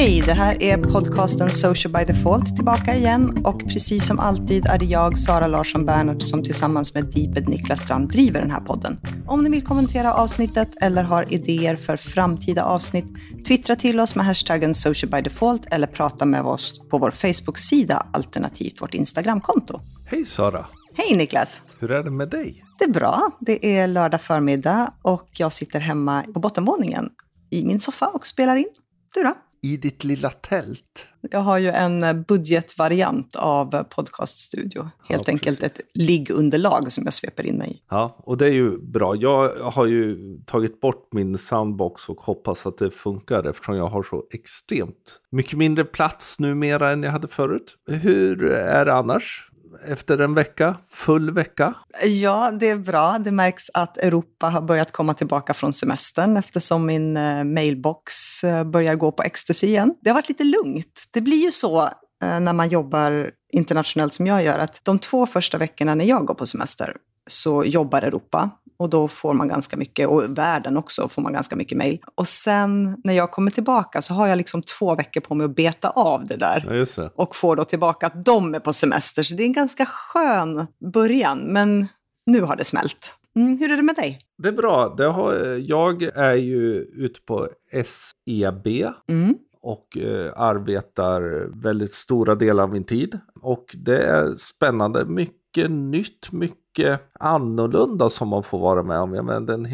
Hej, 0.00 0.22
det 0.26 0.32
här 0.32 0.62
är 0.62 0.76
podcasten 0.76 1.50
Social 1.50 1.92
by 1.92 2.04
Default 2.12 2.56
tillbaka 2.56 2.94
igen 2.94 3.42
och 3.44 3.60
precis 3.60 4.06
som 4.06 4.18
alltid 4.18 4.66
är 4.66 4.78
det 4.78 4.84
jag, 4.84 5.18
Sara 5.18 5.46
Larsson 5.46 5.86
Bernhardt, 5.86 6.22
som 6.22 6.42
tillsammans 6.42 6.94
med 6.94 7.04
Deeped 7.04 7.48
Niklas 7.48 7.80
Strand 7.80 8.08
driver 8.08 8.40
den 8.40 8.50
här 8.50 8.60
podden. 8.60 9.00
Om 9.26 9.44
ni 9.44 9.50
vill 9.50 9.64
kommentera 9.64 10.14
avsnittet 10.14 10.68
eller 10.80 11.02
har 11.02 11.34
idéer 11.34 11.76
för 11.76 11.96
framtida 11.96 12.64
avsnitt, 12.64 13.04
twittra 13.48 13.76
till 13.76 14.00
oss 14.00 14.14
med 14.14 14.26
hashtaggen 14.26 14.74
Social 14.74 15.10
by 15.10 15.20
Default 15.20 15.62
eller 15.66 15.86
prata 15.86 16.24
med 16.24 16.42
oss 16.42 16.80
på 16.90 16.98
vår 16.98 17.10
Facebook-sida 17.10 18.06
alternativt 18.12 18.82
vårt 18.82 18.94
Instagramkonto. 18.94 19.80
Hej 20.06 20.24
Sara! 20.24 20.66
Hej 20.94 21.16
Niklas! 21.16 21.62
Hur 21.78 21.90
är 21.90 22.02
det 22.02 22.10
med 22.10 22.28
dig? 22.28 22.64
Det 22.78 22.84
är 22.84 22.92
bra. 22.92 23.30
Det 23.40 23.78
är 23.78 23.86
lördag 23.86 24.20
förmiddag 24.20 24.94
och 25.02 25.28
jag 25.32 25.52
sitter 25.52 25.80
hemma 25.80 26.24
på 26.34 26.40
bottenvåningen 26.40 27.08
i 27.50 27.64
min 27.64 27.80
soffa 27.80 28.06
och 28.06 28.26
spelar 28.26 28.56
in. 28.56 28.68
Du 29.14 29.22
då? 29.22 29.34
I 29.62 29.76
ditt 29.76 30.04
lilla 30.04 30.30
tält? 30.30 31.06
Jag 31.30 31.40
har 31.40 31.58
ju 31.58 31.68
en 31.68 32.22
budgetvariant 32.28 33.36
av 33.36 33.82
podcaststudio. 33.82 34.90
Helt 35.08 35.28
Ja, 35.28 35.32
enkelt 35.32 35.62
ett 35.62 35.80
liggunderlag 35.94 36.92
som 36.92 37.04
jag 37.04 37.12
sveper 37.12 37.46
in 37.46 37.56
mig 37.56 37.70
i. 37.70 37.82
Ja, 37.90 38.16
och 38.18 38.36
det 38.36 38.46
är 38.46 38.52
ju 38.52 38.78
bra. 38.78 39.16
Jag 39.16 39.48
har 39.54 39.86
ju 39.86 40.18
tagit 40.46 40.80
bort 40.80 41.08
min 41.12 41.38
soundbox 41.38 42.08
och 42.08 42.20
hoppas 42.20 42.66
att 42.66 42.78
det 42.78 42.90
funkar 42.90 43.48
eftersom 43.48 43.76
jag 43.76 43.88
har 43.88 44.02
så 44.02 44.24
extremt 44.30 45.20
mycket 45.30 45.58
mindre 45.58 45.84
plats 45.84 46.40
numera 46.40 46.90
än 46.90 47.02
jag 47.02 47.10
hade 47.10 47.28
förut. 47.28 47.76
Hur 47.90 48.44
är 48.50 48.84
det 48.84 48.94
annars? 48.94 49.49
Efter 49.86 50.18
en 50.18 50.34
vecka, 50.34 50.76
full 50.90 51.30
vecka? 51.30 51.74
Ja, 52.04 52.50
det 52.50 52.68
är 52.68 52.76
bra. 52.76 53.18
Det 53.18 53.30
märks 53.30 53.70
att 53.74 53.98
Europa 53.98 54.48
har 54.48 54.60
börjat 54.60 54.92
komma 54.92 55.14
tillbaka 55.14 55.54
från 55.54 55.72
semestern 55.72 56.36
eftersom 56.36 56.86
min 56.86 57.16
eh, 57.16 57.44
mailbox 57.44 58.44
eh, 58.44 58.64
börjar 58.64 58.94
gå 58.94 59.12
på 59.12 59.22
ecstasy 59.22 59.66
igen. 59.66 59.94
Det 60.00 60.10
har 60.10 60.14
varit 60.14 60.28
lite 60.28 60.44
lugnt. 60.44 61.04
Det 61.10 61.20
blir 61.20 61.44
ju 61.44 61.52
så 61.52 61.82
eh, 62.22 62.40
när 62.40 62.52
man 62.52 62.68
jobbar 62.68 63.30
internationellt 63.52 64.14
som 64.14 64.26
jag 64.26 64.44
gör 64.44 64.58
att 64.58 64.80
de 64.84 64.98
två 64.98 65.26
första 65.26 65.58
veckorna 65.58 65.94
när 65.94 66.04
jag 66.04 66.26
går 66.26 66.34
på 66.34 66.46
semester 66.46 66.96
så 67.26 67.64
jobbar 67.64 68.02
Europa 68.02 68.50
och 68.80 68.90
då 68.90 69.08
får 69.08 69.34
man 69.34 69.48
ganska 69.48 69.76
mycket, 69.76 70.08
och 70.08 70.38
världen 70.38 70.76
också, 70.76 71.08
får 71.08 71.22
man 71.22 71.32
ganska 71.32 71.56
mycket 71.56 71.78
mail. 71.78 71.98
Och 72.14 72.26
sen 72.26 72.96
när 73.04 73.14
jag 73.14 73.30
kommer 73.30 73.50
tillbaka 73.50 74.02
så 74.02 74.14
har 74.14 74.26
jag 74.26 74.36
liksom 74.36 74.62
två 74.62 74.94
veckor 74.94 75.20
på 75.20 75.34
mig 75.34 75.44
att 75.44 75.56
beta 75.56 75.90
av 75.90 76.26
det 76.26 76.36
där 76.36 76.64
Ja, 76.96 77.02
det. 77.02 77.10
och 77.14 77.36
får 77.36 77.56
då 77.56 77.64
tillbaka 77.64 78.06
att 78.06 78.24
de 78.24 78.54
är 78.54 78.58
på 78.60 78.72
semester. 78.72 79.22
Så 79.22 79.34
det 79.34 79.42
är 79.42 79.46
en 79.46 79.52
ganska 79.52 79.86
skön 79.86 80.66
början, 80.92 81.38
men 81.38 81.88
nu 82.26 82.40
har 82.40 82.56
det 82.56 82.64
smält. 82.64 83.14
Mm, 83.36 83.58
hur 83.58 83.70
är 83.72 83.76
det 83.76 83.82
med 83.82 83.94
dig? 83.94 84.18
Det 84.42 84.48
är 84.48 84.52
bra. 84.52 84.94
Det 84.96 85.04
har, 85.06 85.34
jag 85.68 86.02
är 86.02 86.34
ju 86.34 86.74
ute 86.82 87.20
på 87.20 87.48
SEB 87.84 88.66
Mm. 89.08 89.34
och 89.62 89.96
eh, 89.98 90.32
arbetar 90.36 91.48
väldigt 91.62 91.92
stora 91.92 92.34
delar 92.34 92.62
av 92.62 92.72
min 92.72 92.84
tid. 92.84 93.18
Och 93.42 93.76
det 93.78 93.98
är 94.02 94.34
spännande, 94.34 95.04
mycket 95.56 95.70
nytt, 95.70 96.32
mycket 96.32 97.00
annorlunda 97.12 98.10
som 98.10 98.28
man 98.28 98.42
får 98.42 98.58
vara 98.58 98.82
med 98.82 98.98
om. 98.98 99.14
Jag 99.14 99.24
menar, 99.24 99.40
den, 99.40 99.68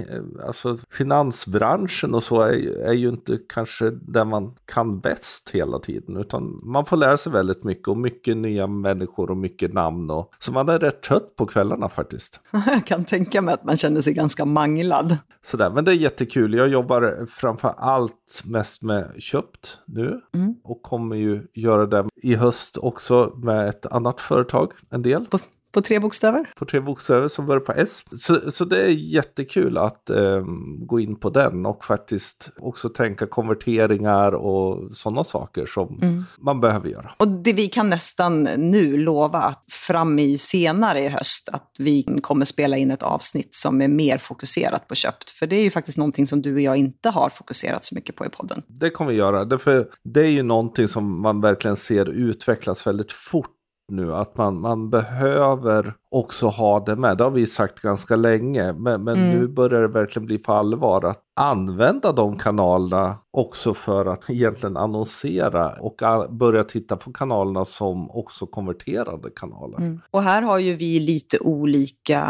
alltså, 0.46 0.78
finansbranschen 0.91 2.14
och 2.14 2.22
så 2.22 2.41
är, 2.41 2.78
är 2.84 2.92
ju 2.92 3.08
inte 3.08 3.38
kanske 3.48 3.91
där 3.91 4.24
man 4.24 4.54
kan 4.64 5.00
bäst 5.00 5.50
hela 5.50 5.78
tiden. 5.78 6.16
Utan 6.16 6.60
man 6.62 6.84
får 6.84 6.97
lära 6.97 7.16
sig 7.16 7.32
väldigt 7.32 7.64
mycket 7.64 7.88
och 7.88 7.97
mycket 7.97 8.36
nya 8.36 8.66
människor 8.66 9.30
och 9.30 9.36
mycket 9.36 9.72
namn. 9.72 10.10
Och, 10.10 10.32
så 10.38 10.52
man 10.52 10.69
är 10.69 10.78
rätt 10.78 11.02
trött 11.02 11.36
på 11.36 11.47
kvällarna 11.47 11.88
faktiskt. 11.88 12.41
Jag 12.66 12.86
kan 12.86 13.04
tänka 13.04 13.42
mig 13.42 13.54
att 13.54 13.65
man 13.65 13.76
känner 13.76 14.00
sig 14.00 14.15
ganska 14.15 14.44
manglad. 14.44 15.16
Sådär, 15.42 15.70
men 15.70 15.84
det 15.84 15.92
är 15.92 15.97
jättekul. 15.97 16.54
Jag 16.54 16.69
jobbar 16.69 17.26
framför 17.26 17.75
allt 17.76 18.42
mest 18.44 18.82
med 18.82 19.12
köpt 19.19 19.78
nu. 19.86 20.20
Mm. 20.34 20.54
Och 20.65 20.82
kommer 20.82 21.16
ju 21.16 21.47
göra 21.53 21.86
det 21.86 22.04
i 22.22 22.34
höst 22.34 22.76
också 22.76 23.32
med 23.36 23.69
ett 23.69 23.86
annat 23.86 24.20
företag, 24.20 24.72
en 24.91 25.03
del. 25.03 25.26
På, 25.26 25.38
på 25.76 25.82
tre 25.82 25.98
bokstäver? 25.98 26.53
På 26.56 26.64
tre 26.64 26.81
bokstäver 26.81 27.28
som 27.28 27.47
börjar 27.47 27.60
på 27.60 27.72
S. 27.72 28.04
Så, 28.12 28.50
så 28.50 28.64
det 28.64 28.82
är 28.82 28.88
jättekul 28.88 29.78
att 29.78 30.10
ehm, 30.10 30.87
gå 30.87 31.00
in 31.00 31.16
på 31.16 31.31
den 31.31 31.66
och 31.66 31.84
faktiskt 31.84 32.50
också 32.59 32.88
tänka 32.88 33.26
konverteringar 33.26 34.32
och 34.32 34.97
sådana 34.97 35.25
saker 35.25 35.66
som 35.66 35.98
Mm. 36.03 36.25
man 36.38 36.60
behöver 36.60 36.88
göra. 36.88 37.12
Och 37.16 37.28
det 37.28 37.53
vi 37.53 37.66
kan 37.69 37.91
nästan 37.91 38.42
nu 38.42 38.97
lova 38.97 39.38
att 39.38 39.65
fram 39.86 40.19
i 40.19 40.38
senare 40.38 41.00
i 41.00 41.09
höst 41.09 41.48
att 41.53 41.70
vi 41.78 42.03
kommer 42.22 42.44
spela 42.44 42.76
in 42.76 42.91
ett 42.91 43.03
avsnitt 43.03 43.54
som 43.54 43.82
är 43.82 43.88
mer 43.88 44.19
fokuserat 44.19 44.88
på 44.88 44.94
köpt. 44.94 45.31
För 45.31 45.47
det 45.47 45.56
är 45.56 45.62
ju 45.62 45.70
faktiskt 45.70 45.98
någonting 45.98 46.26
som 46.26 46.42
du 46.42 46.54
och 46.54 46.60
jag 46.60 46.76
inte 46.76 47.09
har 47.09 47.31
fokuserat 47.31 47.84
så 47.84 47.94
mycket 47.94 48.16
på 48.16 48.26
i 48.26 48.28
podden. 48.28 48.62
Det 48.66 48.91
kommer 48.91 49.10
vi 49.10 49.16
göra. 49.19 49.44
Därför 49.44 49.88
det 50.04 50.20
är 50.20 50.31
ju 50.31 50.42
någonting 50.42 50.88
som 50.88 51.20
man 51.22 51.41
verkligen 51.41 51.76
ser 51.76 52.09
utvecklas 52.09 52.86
väldigt 52.86 53.12
fort 53.12 53.50
nu. 53.92 54.14
Att 54.14 54.36
man, 54.36 54.60
man 54.60 54.91
behöver 54.91 55.94
också 56.10 56.47
ha 56.48 56.80
det 56.80 56.97
med. 56.97 57.19
Det 57.19 57.24
har 57.24 57.30
vi 57.30 57.47
sagt 57.47 57.80
ganska 57.80 58.16
länge. 58.16 58.72
Men, 58.72 59.04
men 59.04 59.16
Mm. 59.16 59.30
nu 59.30 59.48
börjar 59.48 59.80
det 59.82 59.88
verkligen 59.88 60.26
bli 60.26 60.38
på 60.38 60.52
allvar 60.52 61.04
att 61.04 61.20
använda 61.41 62.12
de 62.12 62.38
kanalerna 62.38 63.16
också 63.30 63.74
för 63.74 64.06
att 64.06 64.22
egentligen 64.30 64.76
annonsera 64.76 65.72
och 65.80 66.00
börja 66.30 66.64
titta 66.64 66.97
på 66.97 67.12
kanalerna 67.12 67.64
som 67.64 68.10
också 68.10 68.47
konverterande 68.47 69.30
kanaler. 69.36 70.00
Och 70.10 70.22
här 70.22 70.42
har 70.42 70.58
ju 70.58 70.76
vi 70.76 71.00
lite 71.00 71.38
olika 71.38 72.24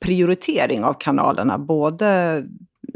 prioritering 0.00 0.84
av 0.84 0.92
kanalerna. 0.94 1.58
Både 1.58 2.42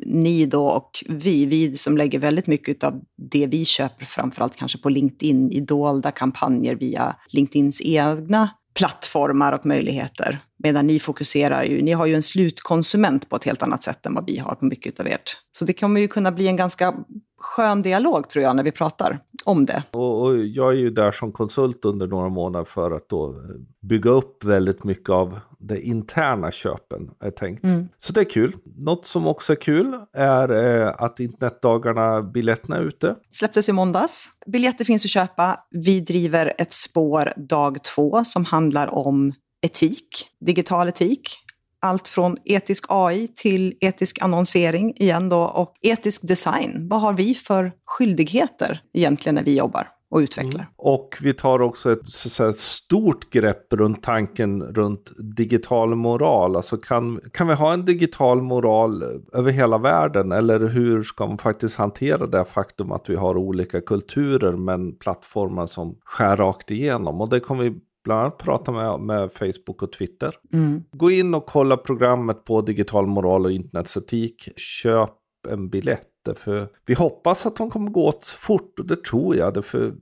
ni 0.07 0.47
då 0.47 0.67
och 0.67 1.05
vi, 1.09 1.47
vi 1.47 1.77
som 1.77 1.97
lägger 1.97 2.19
väldigt 2.19 2.47
mycket 2.47 2.85
av 2.85 3.01
det 3.17 3.47
vi 3.47 3.65
köper, 3.65 4.05
framförallt 4.05 4.57
kanske 4.57 4.79
på 4.79 4.89
LinkedIn, 4.89 5.51
i 5.51 5.61
dolda 5.61 6.11
kampanjer 6.11 6.75
via 6.75 7.17
LinkedIns 7.29 7.81
egna 7.85 8.51
plattformar 8.75 9.53
och 9.53 9.67
möjligheter. 9.67 10.39
Medan 10.59 10.87
ni 10.87 10.99
fokuserar 10.99 11.65
ju, 11.65 11.83
ni 11.83 11.93
har 11.93 12.07
ju 12.07 12.15
en 12.15 12.23
slutkonsument 12.23 13.29
på 13.29 13.37
ett 13.37 13.45
helt 13.45 13.63
annat 13.63 13.83
sätt 13.83 14.07
än 14.07 14.15
vad 14.15 14.27
vi 14.27 14.39
har 14.39 14.55
på 14.55 14.65
mycket 14.65 15.01
av 15.01 15.07
ert. 15.07 15.37
Så 15.53 15.65
det 15.65 15.73
kommer 15.73 16.01
ju 16.01 16.09
kunna 16.09 16.33
bli 16.33 16.47
en 16.47 16.57
ganska 16.57 16.95
skön 17.41 17.83
dialog 17.83 18.29
tror 18.29 18.43
jag 18.43 18.57
när 18.57 18.65
vi 18.65 18.73
pratar 18.73 19.19
om 19.45 19.67
det. 19.67 19.83
Och, 19.91 20.23
och 20.23 20.37
jag 20.37 20.73
är 20.73 20.77
ju 20.77 20.91
där 20.91 21.13
som 21.13 21.33
konsult 21.33 21.85
under 21.85 22.07
några 22.07 22.29
månader 22.29 22.65
för 22.65 22.91
att 22.91 23.09
då 23.09 23.35
bygga 23.81 24.11
upp 24.11 24.45
väldigt 24.45 24.85
mycket 24.85 25.11
av 25.11 25.41
de 25.63 25.81
interna 25.81 26.51
köpen 26.51 27.11
är 27.25 27.31
tänkt. 27.31 27.65
Mm. 27.65 27.89
Så 27.99 28.13
det 28.13 28.21
är 28.21 28.31
kul. 28.31 28.57
Något 28.77 29.07
som 29.07 29.27
också 29.27 29.53
är 29.53 29.57
kul 29.57 29.95
är 30.13 30.51
eh, 30.83 30.95
att 30.99 31.21
internetdagarna 31.21 32.23
biljetterna 32.23 32.77
är 32.77 32.83
ute. 32.83 33.17
släpptes 33.31 33.69
i 33.69 33.73
måndags. 33.73 34.31
Biljetter 34.47 34.85
finns 34.85 35.05
att 35.05 35.11
köpa. 35.11 35.61
Vi 35.71 36.01
driver 36.01 36.53
ett 36.59 36.73
spår 36.73 37.33
dag 37.37 37.85
två 37.85 38.25
som 38.25 38.45
handlar 38.45 38.95
om 38.95 39.33
etik, 39.63 40.29
digital 40.47 40.89
etik. 40.89 41.39
Allt 41.81 42.09
från 42.09 42.37
etisk 42.45 42.85
AI 42.89 43.29
till 43.29 43.75
etisk 43.81 44.23
annonsering 44.23 44.95
igen 44.97 45.29
då 45.29 45.43
och 45.43 45.75
etisk 45.83 46.29
design. 46.29 46.89
Vad 46.89 47.01
har 47.01 47.13
vi 47.13 47.35
för 47.35 47.73
skyldigheter 47.87 48.83
egentligen 48.95 49.35
när 49.35 49.45
vi 49.45 49.59
jobbar 49.59 49.89
och 50.13 50.19
utvecklar? 50.19 50.67
Och 50.77 51.19
vi 51.23 51.35
tar 51.35 51.63
också 51.63 51.93
ett 51.93 52.09
så 52.09 52.53
stort 52.53 53.31
grepp 53.31 53.73
runt 53.73 54.03
tanken 54.03 54.63
runt 54.63 55.13
digital 55.19 55.95
moral. 55.95 56.57
Alltså 56.57 56.77
kan, 56.77 57.21
kan 57.33 57.49
vi 57.49 57.55
ha 57.55 57.73
en 57.73 57.85
digital 57.85 58.43
moral 58.43 59.05
över 59.33 59.51
hela 59.51 59.79
världen? 59.79 60.33
Eller 60.33 60.69
hur 60.69 61.03
ska 61.03 61.27
man 61.27 61.39
faktiskt 61.39 61.77
hantera 61.77 62.27
det 62.27 62.45
faktum 62.45 62.93
att 62.93 63.11
vi 63.11 63.17
har 63.17 63.37
olika 63.37 63.81
kulturer 63.81 64.53
men 64.53 64.99
plattformar 64.99 65.67
som 65.67 65.97
skär 66.05 66.37
rakt 66.37 66.71
igenom? 66.71 67.21
Och 67.21 67.29
det 67.29 67.41
kommer 67.41 67.63
vi 67.63 67.81
bland 68.05 68.21
annat 68.21 68.39
prata 68.39 68.73
med, 68.73 69.01
med 69.01 69.33
Facebook 69.33 69.83
och 69.83 69.93
Twitter. 69.93 70.35
Mm. 70.53 70.83
Gå 70.93 71.11
in 71.11 71.35
och 71.35 71.47
kolla 71.47 71.77
programmet 71.77 72.45
på 72.45 72.61
digital 72.61 73.07
moral 73.07 73.45
och 73.45 73.53
internetsetik. 73.53 74.49
Köp 74.57 75.11
en 75.49 75.69
biljett. 75.69 76.12
För 76.37 76.69
vi 76.87 76.95
hoppas 76.95 77.47
att 77.47 77.57
de 77.57 77.71
kommer 77.71 77.91
gå 77.91 78.09
åt 78.09 78.27
fort 78.27 78.79
och 78.79 78.87
det 78.87 79.05
tror 79.05 79.37
jag. 79.37 79.55
Därför 79.55 79.95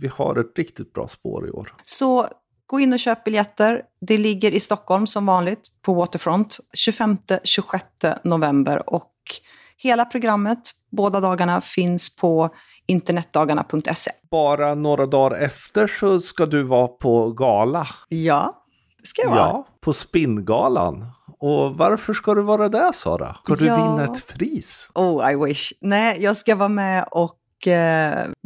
vi 0.00 0.08
har 0.08 0.36
ett 0.36 0.58
riktigt 0.58 0.92
bra 0.92 1.08
spår 1.08 1.48
i 1.48 1.50
år. 1.50 1.74
Så 1.82 2.28
gå 2.66 2.80
in 2.80 2.92
och 2.92 2.98
köp 2.98 3.24
biljetter. 3.24 3.82
Det 4.00 4.16
ligger 4.16 4.54
i 4.54 4.60
Stockholm 4.60 5.06
som 5.06 5.26
vanligt 5.26 5.60
på 5.82 5.94
Waterfront 5.94 6.58
25-26 6.88 8.18
november 8.24 8.94
och 8.94 9.12
hela 9.76 10.04
programmet, 10.04 10.58
båda 10.90 11.20
dagarna, 11.20 11.60
finns 11.60 12.16
på 12.16 12.50
internetdagarna.se. 12.86 14.10
Bara 14.30 14.74
några 14.74 15.06
dagar 15.06 15.38
efter 15.38 15.86
så 15.86 16.20
ska 16.20 16.46
du 16.46 16.62
vara 16.62 16.88
på 16.88 17.30
gala. 17.32 17.86
Ja, 18.08 18.64
det 18.67 18.67
ska 19.08 19.22
jag 19.22 19.30
vara. 19.30 19.38
Ja, 19.40 19.66
på 19.80 19.92
Spinngalan. 19.92 21.06
Och 21.40 21.74
varför 21.78 22.14
ska 22.14 22.34
du 22.34 22.42
vara 22.42 22.68
där 22.68 22.92
Sara? 22.92 23.36
Ska 23.44 23.54
du 23.54 23.66
Ja. 23.66 23.76
vinna 23.76 24.04
ett 24.04 24.26
pris? 24.26 24.90
Oh, 24.94 25.32
I 25.32 25.36
wish. 25.44 25.72
Nej, 25.80 26.16
jag 26.22 26.36
ska 26.36 26.56
vara 26.56 26.68
med 26.68 27.04
och 27.10 27.34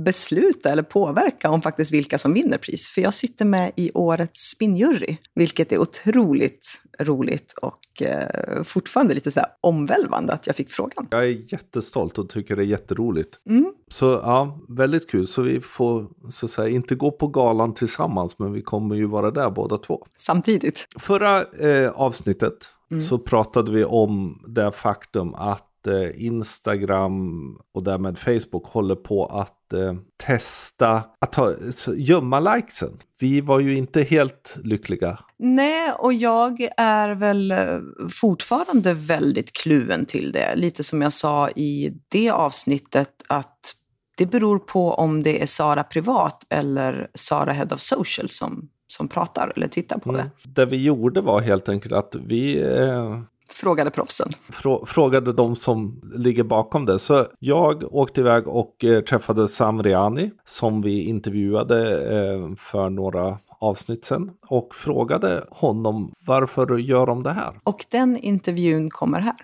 besluta 0.04 0.70
eller 0.70 0.82
påverka 0.82 1.50
om 1.50 1.62
faktiskt 1.62 1.92
vilka 1.92 2.18
som 2.18 2.34
vinner 2.34 2.58
pris. 2.58 2.88
För 2.88 3.00
jag 3.00 3.14
sitter 3.14 3.44
med 3.44 3.72
i 3.76 3.90
årets 3.94 4.50
spinnjury, 4.50 5.16
vilket 5.34 5.72
är 5.72 5.78
otroligt 5.78 6.80
roligt 6.98 7.52
och 7.62 8.02
eh, 8.02 8.62
fortfarande 8.62 9.14
lite 9.14 9.30
så 9.30 9.40
här 9.40 9.48
omvälvande 9.60 10.32
att 10.32 10.46
jag 10.46 10.56
fick 10.56 10.70
frågan. 10.70 11.08
Jag 11.10 11.24
är 11.24 11.52
jättestolt 11.52 12.18
och 12.18 12.28
tycker 12.28 12.56
det 12.56 12.62
är 12.62 12.66
jätteroligt. 12.66 13.40
Mm. 13.50 13.72
Så 13.88 14.06
ja, 14.06 14.60
väldigt 14.68 15.10
kul. 15.10 15.26
Så 15.26 15.42
vi 15.42 15.60
får 15.60 16.06
så 16.30 16.46
att 16.46 16.52
säga 16.52 16.68
inte 16.68 16.94
gå 16.94 17.10
på 17.10 17.28
galan 17.28 17.74
tillsammans, 17.74 18.38
men 18.38 18.52
vi 18.52 18.62
kommer 18.62 18.94
ju 18.94 19.06
vara 19.06 19.30
där 19.30 19.50
båda 19.50 19.78
två. 19.78 20.06
Samtidigt. 20.18 20.86
Förra 20.98 21.44
eh, 21.44 21.90
avsnittet 21.90 22.68
så 23.08 23.18
pratade 23.18 23.72
vi 23.72 23.84
om 23.84 24.42
det 24.46 24.72
faktum 24.72 25.34
att 25.34 25.71
eh, 25.87 26.25
Instagram 26.26 27.56
och 27.75 27.82
därmed 27.82 28.19
Facebook 28.19 28.67
håller 28.67 28.94
på 28.94 29.26
att 29.26 29.73
eh, 29.73 29.94
testa 30.17 31.02
att 31.19 31.32
ta, 31.32 31.55
gömma 31.96 32.40
likesen. 32.40 32.99
Vi 33.19 33.40
var 33.40 33.61
ju 33.61 33.75
inte 33.75 34.02
helt 34.02 34.58
lyckliga. 34.64 35.19
Nej, 35.38 35.93
och 35.99 36.12
jag 36.12 36.69
är 36.76 37.14
väl 37.14 37.50
eh, 37.50 37.79
fortfarande 38.11 38.94
väldigt 38.94 39.52
kluven 39.52 40.06
till 40.06 40.32
det. 40.32 40.56
Lite 40.56 40.84
som 40.84 41.02
jag 41.02 41.12
sa 41.12 41.49
i 41.49 41.93
det 42.08 42.31
avsnittet 42.31 43.23
att 43.26 43.75
det 44.17 44.26
beror 44.26 44.58
på 44.58 44.93
om 44.93 45.23
det 45.23 45.43
är 45.43 45.46
Sara 45.46 45.84
privat 45.84 46.46
eller 46.50 47.08
Sara 47.14 47.52
Head 47.52 47.69
of 47.73 47.81
Social 47.81 48.31
som, 48.31 48.69
som 48.87 49.08
pratar 49.08 49.52
eller 49.56 49.69
tittar 49.69 49.99
på 49.99 50.12
det. 50.12 50.31
Det 50.44 50.67
vi 50.67 50.84
gjorde 50.84 51.20
var 51.20 51.40
helt 51.40 51.69
enkelt 51.69 51.94
att 51.94 52.14
vi 52.14 52.61
eh, 52.61 53.20
Frågade 53.52 53.90
proffsen. 53.90 54.28
frå 54.49 54.87
frågade 54.87 55.32
de 55.32 55.56
som 55.56 56.00
ligger 56.14 56.44
bakom 56.44 56.87
det. 56.87 56.99
Så 56.99 57.26
jag 57.38 57.94
åkte 57.94 58.20
iväg 58.20 58.49
och 58.49 58.84
eh, 58.84 59.00
träffade 59.00 59.49
Sam 59.49 59.82
Riani 59.82 60.31
som 60.44 60.82
vi 60.82 61.04
intervjuade 61.04 61.93
eh, 61.93 62.54
för 62.56 62.90
några 62.90 63.38
avsnitt 63.60 64.04
sedan 64.04 64.31
och 64.49 64.75
frågade 64.75 65.44
honom 65.50 66.12
varför 66.26 66.78
gör 66.78 67.06
de 67.06 67.22
det 67.22 67.32
här? 67.32 67.50
Och 67.64 67.84
den 67.90 68.16
intervjun 68.16 68.90
kommer 68.90 69.20
här. 69.20 69.37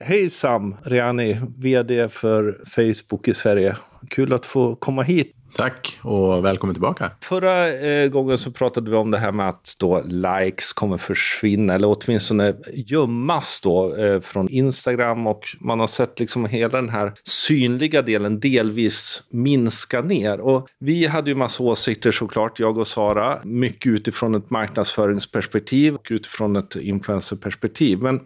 Hej 0.00 0.30
Sam 0.30 0.76
Riani, 0.82 1.40
vd 1.56 2.08
för 2.08 2.62
Facebook 2.66 3.28
i 3.28 3.34
Sverige. 3.34 3.76
Kul 4.08 4.32
att 4.32 4.46
få 4.46 4.76
komma 4.76 5.02
hit. 5.02 5.39
Tack 5.54 5.98
och 6.02 6.44
välkommen 6.44 6.74
tillbaka. 6.74 7.10
Förra 7.22 7.72
eh, 7.72 8.08
gången 8.08 8.38
så 8.38 8.50
pratade 8.50 8.90
vi 8.90 8.96
om 8.96 9.10
det 9.10 9.18
här 9.18 9.32
med 9.32 9.48
att 9.48 9.76
då 9.80 10.02
likes 10.04 10.72
kommer 10.72 10.96
försvinna 10.96 11.74
eller 11.74 11.96
åtminstone 11.96 12.54
gömmas 12.74 13.60
då 13.60 13.96
eh, 13.96 14.20
från 14.20 14.48
Instagram 14.48 15.26
och 15.26 15.56
man 15.60 15.80
har 15.80 15.86
sett 15.86 16.20
liksom 16.20 16.46
hela 16.46 16.80
den 16.80 16.88
här 16.88 17.12
synliga 17.24 18.02
delen 18.02 18.40
delvis 18.40 19.22
minska 19.30 20.02
ner. 20.02 20.40
Och 20.40 20.68
vi 20.78 21.06
hade 21.06 21.30
ju 21.30 21.36
massa 21.36 21.62
åsikter 21.62 22.12
såklart, 22.12 22.58
jag 22.58 22.78
och 22.78 22.88
Sara, 22.88 23.38
mycket 23.44 23.92
utifrån 23.92 24.34
ett 24.34 24.50
marknadsföringsperspektiv 24.50 25.94
och 25.94 26.06
utifrån 26.10 26.56
ett 26.56 26.76
influencerperspektiv. 26.76 27.98
Men 27.98 28.20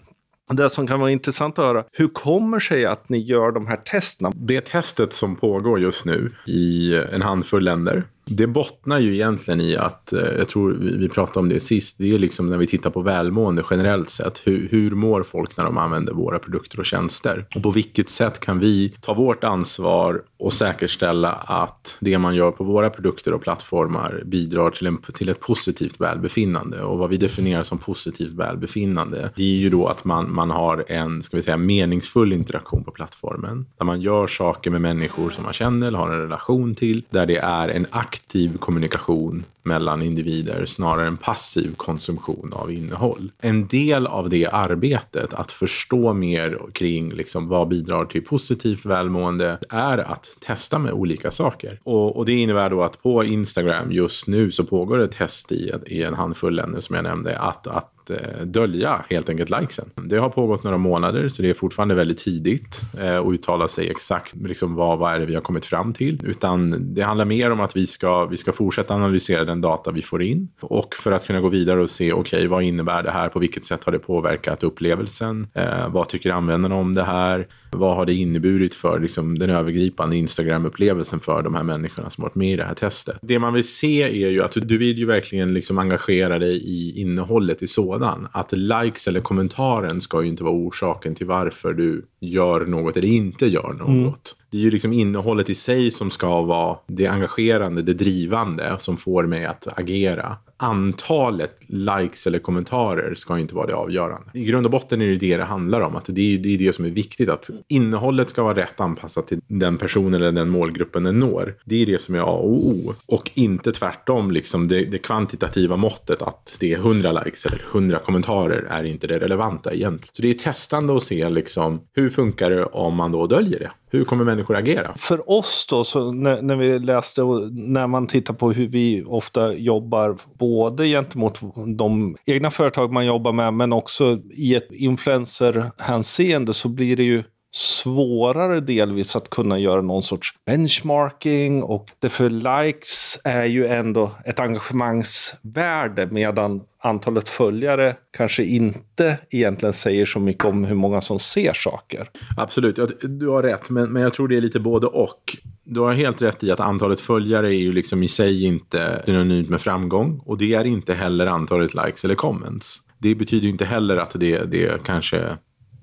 det 0.52 0.70
som 0.70 0.87
kan 0.87 1.00
vara 1.00 1.11
intressant 1.11 1.58
att 1.58 1.64
höra, 1.64 1.85
hur 1.93 2.08
kommer 2.08 2.61
sig 2.61 2.87
att 2.87 3.08
ni 3.08 3.19
gör 3.19 3.52
de 3.52 3.67
här 3.67 3.76
testerna? 3.76 4.32
Det 4.35 4.61
testet 4.61 5.12
som 5.12 5.37
pågår 5.37 5.81
just 5.81 6.05
nu 6.05 6.32
i 6.46 6.94
en 7.12 7.23
handfull 7.23 7.64
länder. 7.64 8.05
Det 8.26 8.46
bottnar 8.46 8.99
ju 8.99 9.14
egentligen 9.14 9.61
i 9.61 9.76
att, 9.76 10.12
eh, 10.12 10.20
jag 10.38 10.49
tror 10.49 10.73
vi, 10.73 10.96
vi 10.96 11.08
pratade 11.08 11.38
om 11.38 11.49
det 11.49 11.61
sist, 11.61 11.96
det 11.99 12.14
är 12.14 12.19
liksom 12.19 12.50
när 12.50 12.58
vi 12.58 12.67
tittar 12.67 12.91
på 12.91 13.02
välmående 13.02 13.64
generellt 13.70 14.11
sett. 14.11 14.43
Hur, 14.44 14.69
hur 14.70 14.91
mår 14.91 15.23
folk 15.23 15.56
när 15.56 15.64
de 15.64 15.79
använder 15.79 16.12
våra 16.12 16.38
produkter 16.38 16.81
och 16.81 16.87
tjänster? 16.87 17.47
Och 17.56 17.62
på 17.62 17.70
vilket 17.70 18.08
sätt 18.08 18.40
kan 18.40 18.58
vi 18.58 18.97
ta 19.00 19.14
vårt 19.14 19.44
ansvar 19.44 20.23
och 20.44 20.52
säkerställa 20.52 21.32
att 21.32 21.96
det 22.00 22.19
man 22.19 22.35
gör 22.35 22.50
på 22.50 22.64
våra 22.64 22.91
produkter 22.91 23.32
och 23.32 23.43
plattformar 23.43 24.23
bidrar 24.25 24.70
till, 24.70 24.87
en, 24.87 24.99
till 25.14 25.29
ett 25.29 25.41
positivt 25.41 26.00
välbefinnande. 26.00 26.82
Och 26.82 26.99
vad 26.99 27.11
vi 27.11 27.17
definierar 27.17 27.62
som 27.62 27.79
positivt 27.79 28.32
välbefinnande, 28.32 29.31
det 29.37 29.43
är 29.43 29.56
ju 29.56 29.70
då 29.70 29.87
att 29.87 30.05
man, 30.05 30.35
man 30.35 30.50
har 30.50 30.85
en, 30.88 31.23
ska 31.23 31.37
vi 31.37 31.43
säga, 31.43 31.56
meningsfull 31.56 32.32
interaktion 32.32 32.85
på 32.85 32.91
plattformen. 32.91 33.67
Där 33.79 33.85
man 33.85 34.00
gör 34.00 34.26
saker 34.26 34.70
med 34.70 34.81
människor 34.81 35.31
som 35.31 35.44
man 35.44 35.52
känner 35.52 35.87
eller 35.87 35.99
har 35.99 36.11
en 36.11 36.20
relation 36.20 36.75
till. 36.75 37.02
Där 37.11 37.26
det 37.26 37.37
är 37.37 37.69
en 37.69 37.87
aktiv 37.90 38.58
kommunikation 38.58 39.44
mellan 39.64 40.02
individer 40.02 40.67
snarare 40.67 41.06
än 41.06 41.17
passiv 41.17 41.75
konsumtion 41.76 42.52
av 42.52 42.73
innehåll. 42.73 43.32
En 43.40 43.67
del 43.67 44.06
av 44.06 44.29
det 44.29 44.47
arbetet, 44.47 45.35
att 45.35 45.52
förstå 45.52 46.12
mer 46.12 46.58
kring 46.73 47.11
liksom 47.11 47.49
vad 47.49 47.69
bidrar 47.69 48.05
till 48.05 48.25
positivt 48.25 48.85
välmående, 48.85 49.58
är 49.70 49.99
att 49.99 50.33
testa 50.40 50.78
med 50.78 50.92
olika 50.92 51.31
saker. 51.31 51.81
Och, 51.84 52.16
och 52.16 52.25
det 52.25 52.32
innebär 52.32 52.70
då 52.70 52.82
att 52.82 53.02
på 53.02 53.25
Instagram 53.25 53.92
just 53.92 54.26
nu 54.26 54.50
så 54.50 54.64
pågår 54.64 54.98
det 54.98 55.08
test 55.08 55.52
i, 55.52 55.72
i 55.86 56.02
en 56.02 56.14
handfull 56.14 56.54
länder 56.54 56.81
som 56.81 56.96
jag 56.96 57.02
nämnde, 57.02 57.38
att, 57.38 57.66
att 57.66 58.10
eh, 58.10 58.46
dölja 58.46 59.04
helt 59.10 59.28
enkelt 59.28 59.50
likesen. 59.50 59.90
Det 59.94 60.16
har 60.16 60.28
pågått 60.28 60.64
några 60.64 60.78
månader 60.78 61.28
så 61.28 61.42
det 61.42 61.50
är 61.50 61.54
fortfarande 61.54 61.94
väldigt 61.94 62.19
tidigt 62.19 62.81
eh, 63.00 63.19
att 63.19 63.32
uttala 63.32 63.69
sig 63.69 63.90
exakt 63.90 64.34
liksom 64.36 64.75
vad, 64.75 64.98
vad 64.98 65.14
är 65.14 65.20
det 65.20 65.26
vi 65.26 65.34
har 65.34 65.42
kommit 65.42 65.66
fram 65.66 65.92
till. 65.92 66.20
Utan 66.25 66.76
det 66.94 67.02
handlar 67.02 67.25
mer 67.25 67.50
om 67.50 67.60
att 67.60 67.76
vi 67.76 67.87
ska, 67.87 68.25
vi 68.25 68.37
ska 68.37 68.52
fortsätta 68.52 68.94
analysera 68.94 69.44
den 69.44 69.60
data 69.60 69.90
vi 69.90 70.02
får 70.02 70.22
in 70.22 70.48
och 70.60 70.94
för 70.94 71.12
att 71.12 71.26
kunna 71.26 71.40
gå 71.40 71.48
vidare 71.48 71.82
och 71.82 71.90
se 71.90 72.12
okej 72.12 72.38
okay, 72.38 72.46
vad 72.46 72.62
innebär 72.62 73.02
det 73.02 73.10
här, 73.10 73.28
på 73.28 73.38
vilket 73.38 73.64
sätt 73.64 73.84
har 73.84 73.92
det 73.92 73.98
påverkat 73.98 74.62
upplevelsen, 74.62 75.46
eh, 75.54 75.88
vad 75.88 76.08
tycker 76.08 76.30
användarna 76.30 76.75
om 76.75 76.92
det 76.92 77.04
här, 77.04 77.46
vad 77.75 77.97
har 77.97 78.06
det 78.06 78.15
inneburit 78.15 78.75
för 78.75 79.00
liksom, 79.00 79.38
den 79.38 79.50
övergripande 79.50 80.17
Instagram-upplevelsen 80.17 81.21
för 81.21 81.43
de 81.43 81.55
här 81.55 81.62
människorna 81.62 82.11
som 82.11 82.23
varit 82.23 82.35
med 82.35 82.53
i 82.53 82.56
det 82.56 82.65
här 82.65 82.75
testet. 82.75 83.19
Det 83.23 83.38
man 83.38 83.53
vill 83.53 83.69
se 83.69 84.03
är 84.03 84.31
ju 84.31 84.43
att 84.43 84.53
du, 84.53 84.79
vill 84.79 84.99
ju 84.99 85.06
verkligen 85.06 85.55
liksom 85.55 85.79
engagera 85.79 86.38
dig 86.38 86.56
i 86.56 87.00
innehållet 87.00 87.62
i 87.62 87.67
sådan. 87.67 88.29
Att 88.32 88.53
likes 88.53 89.09
eller 89.09 89.21
kommentaren 89.21 90.00
ska 90.00 90.23
ju 90.23 90.29
inte 90.29 90.44
vara 90.44 90.55
orsaken 90.55 91.15
till 91.15 91.26
varför 91.26 91.73
du 91.73 92.06
gör 92.21 92.67
något 92.67 92.97
eller 92.97 93.09
inte 93.09 93.47
gör 93.47 93.73
något. 93.73 93.88
Mm. 93.88 94.12
Det 94.50 94.59
är 94.59 94.62
ju 94.62 94.71
liksom 94.71 94.93
innehållet 94.93 95.50
i 95.50 95.55
sig 95.55 95.91
som 95.91 96.11
ska 96.11 96.43
vara 96.43 96.76
det 96.87 97.06
engagerande, 97.06 97.82
det 97.82 97.94
drivande 97.94 98.76
som 98.79 98.97
får 98.97 99.26
mig 99.26 99.47
att 99.47 99.79
agera. 99.79 100.37
Antalet 100.56 101.56
likes 101.66 102.26
eller 102.26 102.38
kommentarer 102.38 103.14
ska 103.14 103.38
inte 103.38 103.54
vara 103.54 103.66
det 103.66 103.74
avgörande. 103.74 104.30
I 104.34 104.44
grund 104.44 104.66
och 104.66 104.72
botten 104.72 105.02
är 105.02 105.06
det 105.06 105.16
det 105.16 105.36
det 105.36 105.44
handlar 105.44 105.80
om. 105.80 105.96
Att 105.96 106.04
det 106.06 106.34
är 106.34 106.38
det, 106.38 106.54
är 106.54 106.58
det 106.58 106.72
som 106.72 106.84
är 106.84 106.90
viktigt. 106.90 107.28
Att 107.28 107.50
innehållet 107.68 108.30
ska 108.30 108.42
vara 108.42 108.56
rätt 108.56 108.80
anpassat 108.80 109.28
till 109.28 109.40
den 109.46 109.78
personen 109.78 110.14
eller 110.14 110.32
den 110.32 110.48
målgruppen 110.48 111.02
den 111.02 111.18
når. 111.18 111.54
Det 111.64 111.82
är 111.82 111.86
det 111.86 112.02
som 112.02 112.14
är 112.14 112.18
A 112.18 112.25
och 112.25 112.66
O. 112.66 112.94
Och 113.06 113.30
inte 113.34 113.73
tvärtom 113.73 114.30
liksom 114.30 114.68
det, 114.68 114.84
det 114.84 114.99
kvantitativa 114.99 115.76
måttet 115.76 116.23
att 116.23 116.56
det 116.61 116.73
är 116.73 116.76
100 116.76 117.12
likes 117.12 117.46
eller 117.46 117.64
100 117.73 117.99
kommentarer 117.99 118.66
är 118.70 118.84
inte 118.84 119.06
det 119.06 119.18
relevanta 119.18 119.73
egentligen. 119.73 120.11
Så 120.12 120.23
det 120.23 120.30
är 120.30 120.34
testande 120.34 120.96
att 120.96 121.02
se 121.02 121.28
liksom 121.28 121.80
hur 121.94 122.11
funkar 122.11 122.50
det 122.50 122.64
om 122.64 122.94
man 122.94 123.12
då 123.12 123.26
döljer 123.26 123.58
det. 123.58 123.70
Hur 123.94 124.04
kommer 124.04 124.24
människor 124.24 124.56
agera? 124.56 124.94
För 124.96 125.30
oss 125.30 125.66
då, 125.70 125.84
så 125.84 126.12
när, 126.12 126.42
när 126.42 126.56
vi 126.56 126.78
läste 126.78 127.22
och 127.22 127.52
när 127.52 127.86
man 127.86 128.06
tittar 128.06 128.34
på 128.34 128.52
hur 128.52 128.68
vi 128.68 129.04
ofta 129.06 129.54
jobbar 129.54 130.16
både 130.38 130.86
gentemot 130.86 131.40
de 131.76 132.16
egna 132.26 132.50
företag 132.50 132.92
man 132.92 133.06
jobbar 133.06 133.32
med 133.32 133.54
men 133.54 133.72
också 133.72 134.18
i 134.38 134.54
ett 134.54 134.68
influencerhänseende 134.70 136.54
så 136.54 136.68
blir 136.68 136.96
det 136.96 137.04
ju 137.04 137.22
svårare 137.54 138.61
delvis 138.61 139.16
att 139.16 139.30
kunna 139.30 139.58
göra 139.58 139.80
någon 139.82 140.02
sorts 140.02 140.34
benchmarking 140.46 141.62
och 141.62 141.87
det 141.99 142.08
för 142.08 142.30
likes 142.30 143.18
är 143.25 143.44
ju 143.44 143.66
ändå 143.66 144.11
ett 144.25 144.40
engagemangsvärde 144.40 146.06
medan 146.06 146.62
antalet 146.78 147.28
följare 147.28 147.96
kanske 148.16 148.44
inte 148.44 149.18
egentligen 149.30 149.73
säger 149.73 150.06
så 150.06 150.20
mycket 150.20 150.44
om 150.44 150.64
hur 150.64 150.75
många 150.75 151.00
som 151.00 151.18
ser 151.18 151.52
saker. 151.52 152.11
Absolut, 152.37 152.78
du 153.00 153.28
har 153.28 153.42
rätt, 153.42 153.70
men, 153.70 153.92
men 153.92 154.02
jag 154.02 154.14
tror 154.14 154.28
det 154.28 154.37
är 154.37 154.40
lite 154.40 154.61
både 154.61 154.87
och. 154.87 155.37
Du 155.64 155.80
har 155.80 155.92
helt 155.92 156.23
rätt 156.23 156.44
i 156.44 156.50
att 156.50 156.61
antalet 156.61 157.00
följare 157.00 157.49
är 157.49 157.58
ju 157.58 157.73
liksom 157.73 158.02
i 158.02 158.08
sig 158.08 158.44
inte 158.44 159.02
synonymt 159.06 159.49
med 159.49 159.62
framgång 159.62 160.23
och 160.25 160.38
det 160.38 160.54
är 160.54 160.64
inte 160.64 160.94
heller 160.94 161.26
antalet 161.26 161.75
likes 161.75 162.04
eller 162.04 162.14
comments. 162.14 162.82
Det 162.99 163.14
betyder 163.14 163.49
inte 163.49 163.64
heller 163.64 163.96
att 163.96 164.12
det, 164.14 164.44
det 164.44 164.84
kanske 164.84 165.37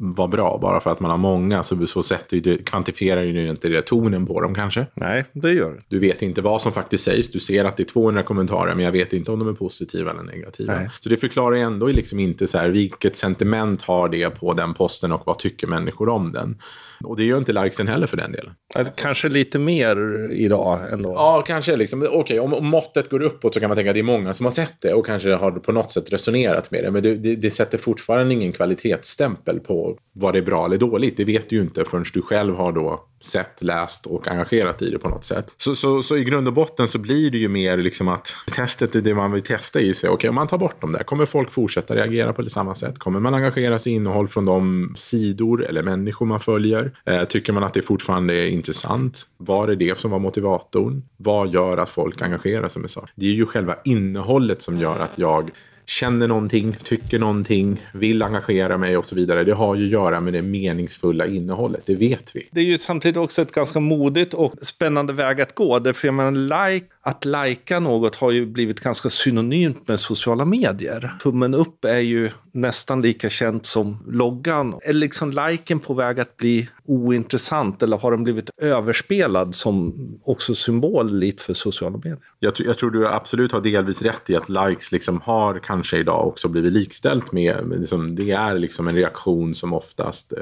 var 0.03 0.27
bra. 0.27 0.57
Bara 0.61 0.79
för 0.79 0.91
att 0.91 0.99
man 0.99 1.11
har 1.11 1.17
många 1.17 1.63
så, 1.63 1.87
så 1.87 2.03
sätter 2.03 2.37
det, 2.37 2.65
kvantifierar 2.65 3.23
ju 3.23 3.49
inte 3.49 3.69
det 3.69 3.81
tonen 3.81 4.25
på 4.25 4.41
dem 4.41 4.55
kanske. 4.55 4.85
Nej, 4.93 5.25
det 5.33 5.53
gör 5.53 5.71
det. 5.71 5.81
Du 5.87 5.99
vet 5.99 6.21
inte 6.21 6.41
vad 6.41 6.61
som 6.61 6.71
faktiskt 6.71 7.03
sägs. 7.03 7.31
Du 7.31 7.39
ser 7.39 7.65
att 7.65 7.77
det 7.77 7.83
är 7.83 7.85
200 7.85 8.23
kommentarer 8.23 8.75
men 8.75 8.85
jag 8.85 8.91
vet 8.91 9.13
inte 9.13 9.31
om 9.31 9.39
de 9.39 9.47
är 9.47 9.53
positiva 9.53 10.11
eller 10.11 10.23
negativa. 10.23 10.73
Nej. 10.73 10.89
Så 10.99 11.09
det 11.09 11.17
förklarar 11.17 11.55
ändå 11.55 11.87
liksom 11.87 12.19
inte 12.19 12.47
så 12.47 12.57
här 12.57 12.69
vilket 12.69 13.15
sentiment 13.15 13.81
har 13.81 14.09
det 14.09 14.29
på 14.29 14.53
den 14.53 14.73
posten 14.73 15.11
och 15.11 15.21
vad 15.25 15.39
tycker 15.39 15.67
människor 15.67 16.09
om 16.09 16.31
den. 16.31 16.57
Och 17.05 17.17
det 17.17 17.23
gör 17.23 17.37
inte 17.37 17.53
likesen 17.53 17.87
heller 17.87 18.07
för 18.07 18.17
den 18.17 18.31
delen. 18.31 18.53
Kanske 18.95 19.29
lite 19.29 19.59
mer 19.59 19.97
idag 20.31 20.79
ändå. 20.93 21.13
Ja, 21.13 21.43
kanske. 21.47 21.75
Liksom. 21.75 22.03
Okej, 22.03 22.17
okay, 22.17 22.39
om, 22.39 22.53
om 22.53 22.65
måttet 22.65 23.09
går 23.09 23.21
uppåt 23.21 23.53
så 23.53 23.59
kan 23.59 23.69
man 23.69 23.75
tänka 23.75 23.91
att 23.91 23.95
det 23.95 23.99
är 23.99 24.03
många 24.03 24.33
som 24.33 24.45
har 24.45 24.51
sett 24.51 24.75
det 24.81 24.93
och 24.93 25.05
kanske 25.05 25.33
har 25.33 25.51
på 25.51 25.71
något 25.71 25.91
sätt 25.91 26.13
resonerat 26.13 26.71
med 26.71 26.83
det. 26.83 26.91
Men 26.91 27.03
det, 27.03 27.15
det, 27.15 27.35
det 27.35 27.51
sätter 27.51 27.77
fortfarande 27.77 28.33
ingen 28.33 28.51
kvalitetsstämpel 28.51 29.59
på 29.59 29.97
vad 30.13 30.33
det 30.33 30.39
är 30.39 30.43
bra 30.43 30.65
eller 30.65 30.77
dåligt. 30.77 31.17
Det 31.17 31.25
vet 31.25 31.49
du 31.49 31.55
ju 31.55 31.61
inte 31.61 31.85
förrän 31.85 32.05
du 32.13 32.21
själv 32.21 32.55
har 32.55 32.71
då 32.71 33.07
sett, 33.21 33.63
läst 33.63 34.05
och 34.05 34.27
engagerat 34.27 34.81
i 34.81 34.89
det 34.89 34.99
på 34.99 35.09
något 35.09 35.25
sätt. 35.25 35.51
Så, 35.57 35.75
så, 35.75 36.01
så 36.01 36.17
i 36.17 36.23
grund 36.23 36.47
och 36.47 36.53
botten 36.53 36.87
så 36.87 36.99
blir 36.99 37.31
det 37.31 37.37
ju 37.37 37.47
mer 37.47 37.77
liksom 37.77 38.07
att 38.07 38.35
testet 38.55 38.95
är 38.95 39.01
det 39.01 39.13
man 39.13 39.31
vill 39.31 39.41
testa 39.41 39.79
i 39.79 39.93
sig. 39.93 40.09
Okej, 40.09 40.15
okay, 40.15 40.29
om 40.29 40.35
man 40.35 40.47
tar 40.47 40.57
bort 40.57 40.81
dem 40.81 40.91
där, 40.91 41.03
kommer 41.03 41.25
folk 41.25 41.51
fortsätta 41.51 41.95
reagera 41.95 42.33
på 42.33 42.41
det 42.41 42.49
samma 42.49 42.75
sätt? 42.75 42.99
Kommer 42.99 43.19
man 43.19 43.33
engagera 43.33 43.79
sig 43.79 43.91
i 43.91 43.95
innehåll 43.95 44.27
från 44.27 44.45
de 44.45 44.93
sidor 44.97 45.65
eller 45.65 45.83
människor 45.83 46.25
man 46.25 46.39
följer? 46.39 46.91
Eh, 47.05 47.23
tycker 47.23 47.53
man 47.53 47.63
att 47.63 47.73
det 47.73 47.81
fortfarande 47.81 48.33
är 48.33 48.47
intressant? 48.47 49.27
Var 49.37 49.67
är 49.67 49.75
det 49.75 49.97
som 49.97 50.11
var 50.11 50.19
motivatorn? 50.19 51.03
Vad 51.17 51.53
gör 51.53 51.77
att 51.77 51.89
folk 51.89 52.21
engagerar 52.21 52.67
sig 52.67 52.81
med 52.81 52.91
saker? 52.91 53.13
Det 53.15 53.25
är 53.25 53.33
ju 53.33 53.45
själva 53.45 53.75
innehållet 53.85 54.61
som 54.61 54.77
gör 54.77 54.99
att 54.99 55.17
jag 55.17 55.51
känner 55.91 56.27
någonting, 56.27 56.75
tycker 56.83 57.19
någonting, 57.19 57.81
vill 57.93 58.23
engagera 58.23 58.77
mig 58.77 58.97
och 58.97 59.05
så 59.05 59.15
vidare. 59.15 59.43
Det 59.43 59.53
har 59.53 59.75
ju 59.75 59.85
att 59.85 59.91
göra 59.91 60.19
med 60.19 60.33
det 60.33 60.41
meningsfulla 60.41 61.25
innehållet, 61.25 61.81
det 61.85 61.95
vet 61.95 62.35
vi. 62.35 62.49
Det 62.51 62.59
är 62.59 62.65
ju 62.65 62.77
samtidigt 62.77 63.17
också 63.17 63.41
ett 63.41 63.51
ganska 63.51 63.79
modigt 63.79 64.33
och 64.33 64.53
spännande 64.61 65.13
väg 65.13 65.41
att 65.41 65.55
gå. 65.55 65.79
Därför 65.79 66.07
jag 66.07 66.15
menar, 66.15 66.71
like, 66.71 66.85
att 67.03 67.25
lajka 67.25 67.79
något 67.79 68.15
har 68.15 68.31
ju 68.31 68.45
blivit 68.45 68.79
ganska 68.79 69.09
synonymt 69.09 69.87
med 69.87 69.99
sociala 69.99 70.45
medier. 70.45 71.13
Tummen 71.23 71.53
upp 71.53 71.85
är 71.85 71.99
ju 71.99 72.31
nästan 72.51 73.01
lika 73.01 73.29
känt 73.29 73.65
som 73.65 73.97
loggan. 74.07 74.79
Är 74.81 74.93
liksom 74.93 75.31
liken 75.31 75.79
på 75.79 75.93
väg 75.93 76.19
att 76.19 76.37
bli 76.37 76.69
ointressant 76.85 77.83
eller 77.83 77.97
har 77.97 78.11
den 78.11 78.23
blivit 78.23 78.49
överspelad 78.57 79.55
som 79.55 79.93
också 80.23 80.55
symbol 80.55 81.13
lite 81.13 81.43
för 81.43 81.53
sociala 81.53 81.97
medier? 81.97 82.19
Jag, 82.39 82.53
jag, 82.57 82.77
tror 82.77 82.91
du 82.91 83.07
absolut 83.07 83.51
har 83.51 83.61
delvis 83.61 84.01
rätt 84.01 84.29
i 84.29 84.35
att 84.35 84.49
likes 84.49 84.91
liksom 84.91 85.21
har 85.21 85.59
kanske 85.59 85.97
idag 85.97 86.27
också 86.27 86.47
blivit 86.47 86.73
likställt 86.73 87.31
med, 87.31 87.65
med 87.65 87.79
liksom, 87.79 88.15
det 88.15 88.31
är 88.31 88.59
liksom 88.59 88.87
en 88.87 88.95
reaktion 88.95 89.55
som 89.55 89.73
oftast 89.73 90.33
eh, 90.33 90.39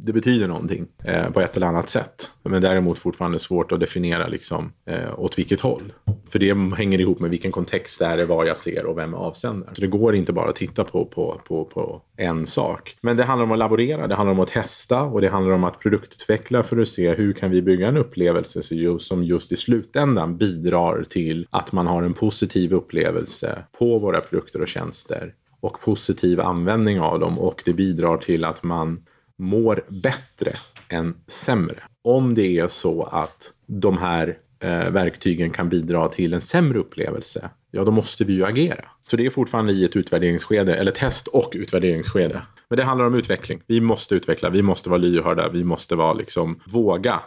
det 0.00 0.12
betyder 0.12 0.48
någonting 0.48 0.86
eh, 1.04 1.30
på 1.30 1.40
ett 1.40 1.56
eller 1.56 1.66
annat 1.66 1.90
sätt. 1.90 2.30
Men 2.42 2.62
däremot 2.62 2.98
fortfarande 2.98 3.38
svårt 3.38 3.72
att 3.72 3.80
definiera 3.80 4.26
liksom, 4.26 4.72
eh, 4.86 5.20
åt 5.20 5.38
vilket 5.38 5.60
håll. 5.60 5.92
För 6.30 6.38
det 6.38 6.76
hänger 6.76 7.00
ihop 7.00 7.20
med 7.20 7.30
vilken 7.30 7.52
kontext 7.52 7.98
det 7.98 8.04
är, 8.04 8.26
vad 8.26 8.46
jag 8.46 8.58
ser 8.58 8.86
och 8.86 8.98
vem 8.98 9.14
är. 9.14 9.34
Så 9.34 9.80
det 9.80 9.86
går 9.86 10.14
inte 10.14 10.32
bara 10.32 10.48
att 10.48 10.56
titta 10.56 10.84
på, 10.84 11.04
på, 11.04 11.40
på, 11.44 11.64
på 11.64 12.02
en 12.16 12.46
sak. 12.46 12.96
Men 13.00 13.16
det 13.16 13.24
handlar 13.24 13.44
om 13.44 13.52
att 13.52 13.58
laborera, 13.58 14.06
det 14.06 14.14
handlar 14.14 14.32
om 14.32 14.40
att 14.40 14.48
testa 14.48 15.02
och 15.02 15.20
det 15.20 15.28
handlar 15.28 15.54
om 15.54 15.64
att 15.64 15.80
produktutveckla 15.80 16.62
för 16.62 16.76
att 16.78 16.88
se 16.88 17.14
hur 17.14 17.32
kan 17.32 17.50
vi 17.50 17.62
bygga 17.62 17.88
en 17.88 17.96
upplevelse 17.96 18.62
som 18.98 19.24
just 19.24 19.52
i 19.52 19.56
slutändan 19.56 20.36
bidrar 20.36 21.04
till 21.08 21.46
att 21.50 21.72
man 21.72 21.86
har 21.86 22.02
en 22.02 22.14
positiv 22.14 22.72
upplevelse 22.72 23.64
på 23.78 23.98
våra 23.98 24.20
produkter 24.20 24.62
och 24.62 24.68
tjänster 24.68 25.34
och 25.60 25.80
positiv 25.80 26.40
användning 26.40 27.00
av 27.00 27.20
dem 27.20 27.38
och 27.38 27.62
det 27.64 27.72
bidrar 27.72 28.16
till 28.16 28.44
att 28.44 28.62
man 28.62 29.02
mår 29.38 29.84
bättre 29.88 30.52
än 30.88 31.14
sämre. 31.26 31.82
Om 32.02 32.34
det 32.34 32.58
är 32.58 32.68
så 32.68 33.02
att 33.02 33.52
de 33.66 33.98
här 33.98 34.38
eh, 34.60 34.90
verktygen 34.90 35.50
kan 35.50 35.68
bidra 35.68 36.08
till 36.08 36.34
en 36.34 36.40
sämre 36.40 36.78
upplevelse, 36.78 37.50
ja 37.70 37.84
då 37.84 37.90
måste 37.90 38.24
vi 38.24 38.32
ju 38.32 38.44
agera. 38.44 38.84
Så 39.06 39.16
det 39.16 39.26
är 39.26 39.30
fortfarande 39.30 39.72
i 39.72 39.84
ett 39.84 39.96
utvärderingsskede, 39.96 40.74
eller 40.74 40.92
test 40.92 41.26
och 41.26 41.50
utvärderingsskede. 41.54 42.42
Men 42.68 42.76
det 42.76 42.82
handlar 42.82 43.06
om 43.06 43.14
utveckling. 43.14 43.62
Vi 43.66 43.80
måste 43.80 44.14
utveckla, 44.14 44.50
vi 44.50 44.62
måste 44.62 44.90
vara 44.90 44.98
lyhörda, 44.98 45.48
vi 45.48 45.64
måste 45.64 45.96
vara 45.96 46.12
liksom 46.12 46.60
våga 46.66 47.20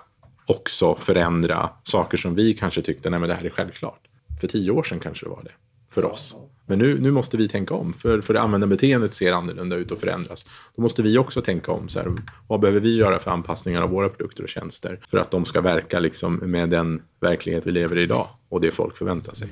också 0.45 0.95
förändra 0.95 1.69
saker 1.83 2.17
som 2.17 2.35
vi 2.35 2.53
kanske 2.53 2.81
tyckte, 2.81 3.09
nej 3.09 3.19
men 3.19 3.29
det 3.29 3.35
här 3.35 3.45
är 3.45 3.49
självklart. 3.49 4.07
För 4.41 4.47
tio 4.47 4.71
år 4.71 4.83
sedan 4.83 4.99
kanske 4.99 5.25
det 5.25 5.29
var 5.29 5.43
det 5.43 5.51
för 5.91 6.05
oss. 6.05 6.35
Men 6.65 6.79
nu, 6.79 6.99
nu 6.99 7.11
måste 7.11 7.37
vi 7.37 7.47
tänka 7.47 7.73
om, 7.73 7.93
för, 7.93 8.21
för 8.21 8.35
användarbeteendet 8.35 9.13
ser 9.13 9.31
annorlunda 9.33 9.75
ut 9.75 9.91
och 9.91 9.99
förändras. 9.99 10.45
Då 10.75 10.81
måste 10.81 11.01
vi 11.01 11.17
också 11.17 11.41
tänka 11.41 11.71
om. 11.71 11.89
Så 11.89 11.99
här, 11.99 12.11
vad 12.47 12.59
behöver 12.59 12.79
vi 12.79 12.95
göra 12.95 13.19
för 13.19 13.31
anpassningar 13.31 13.81
av 13.81 13.89
våra 13.89 14.09
produkter 14.09 14.43
och 14.43 14.49
tjänster 14.49 14.99
för 15.09 15.17
att 15.17 15.31
de 15.31 15.45
ska 15.45 15.61
verka 15.61 15.99
liksom 15.99 16.35
med 16.35 16.69
den 16.69 17.01
verklighet 17.19 17.67
vi 17.67 17.71
lever 17.71 17.97
i 17.97 18.01
idag 18.01 18.27
och 18.49 18.61
det 18.61 18.71
folk 18.71 18.97
förväntar 18.97 19.33
sig. 19.33 19.49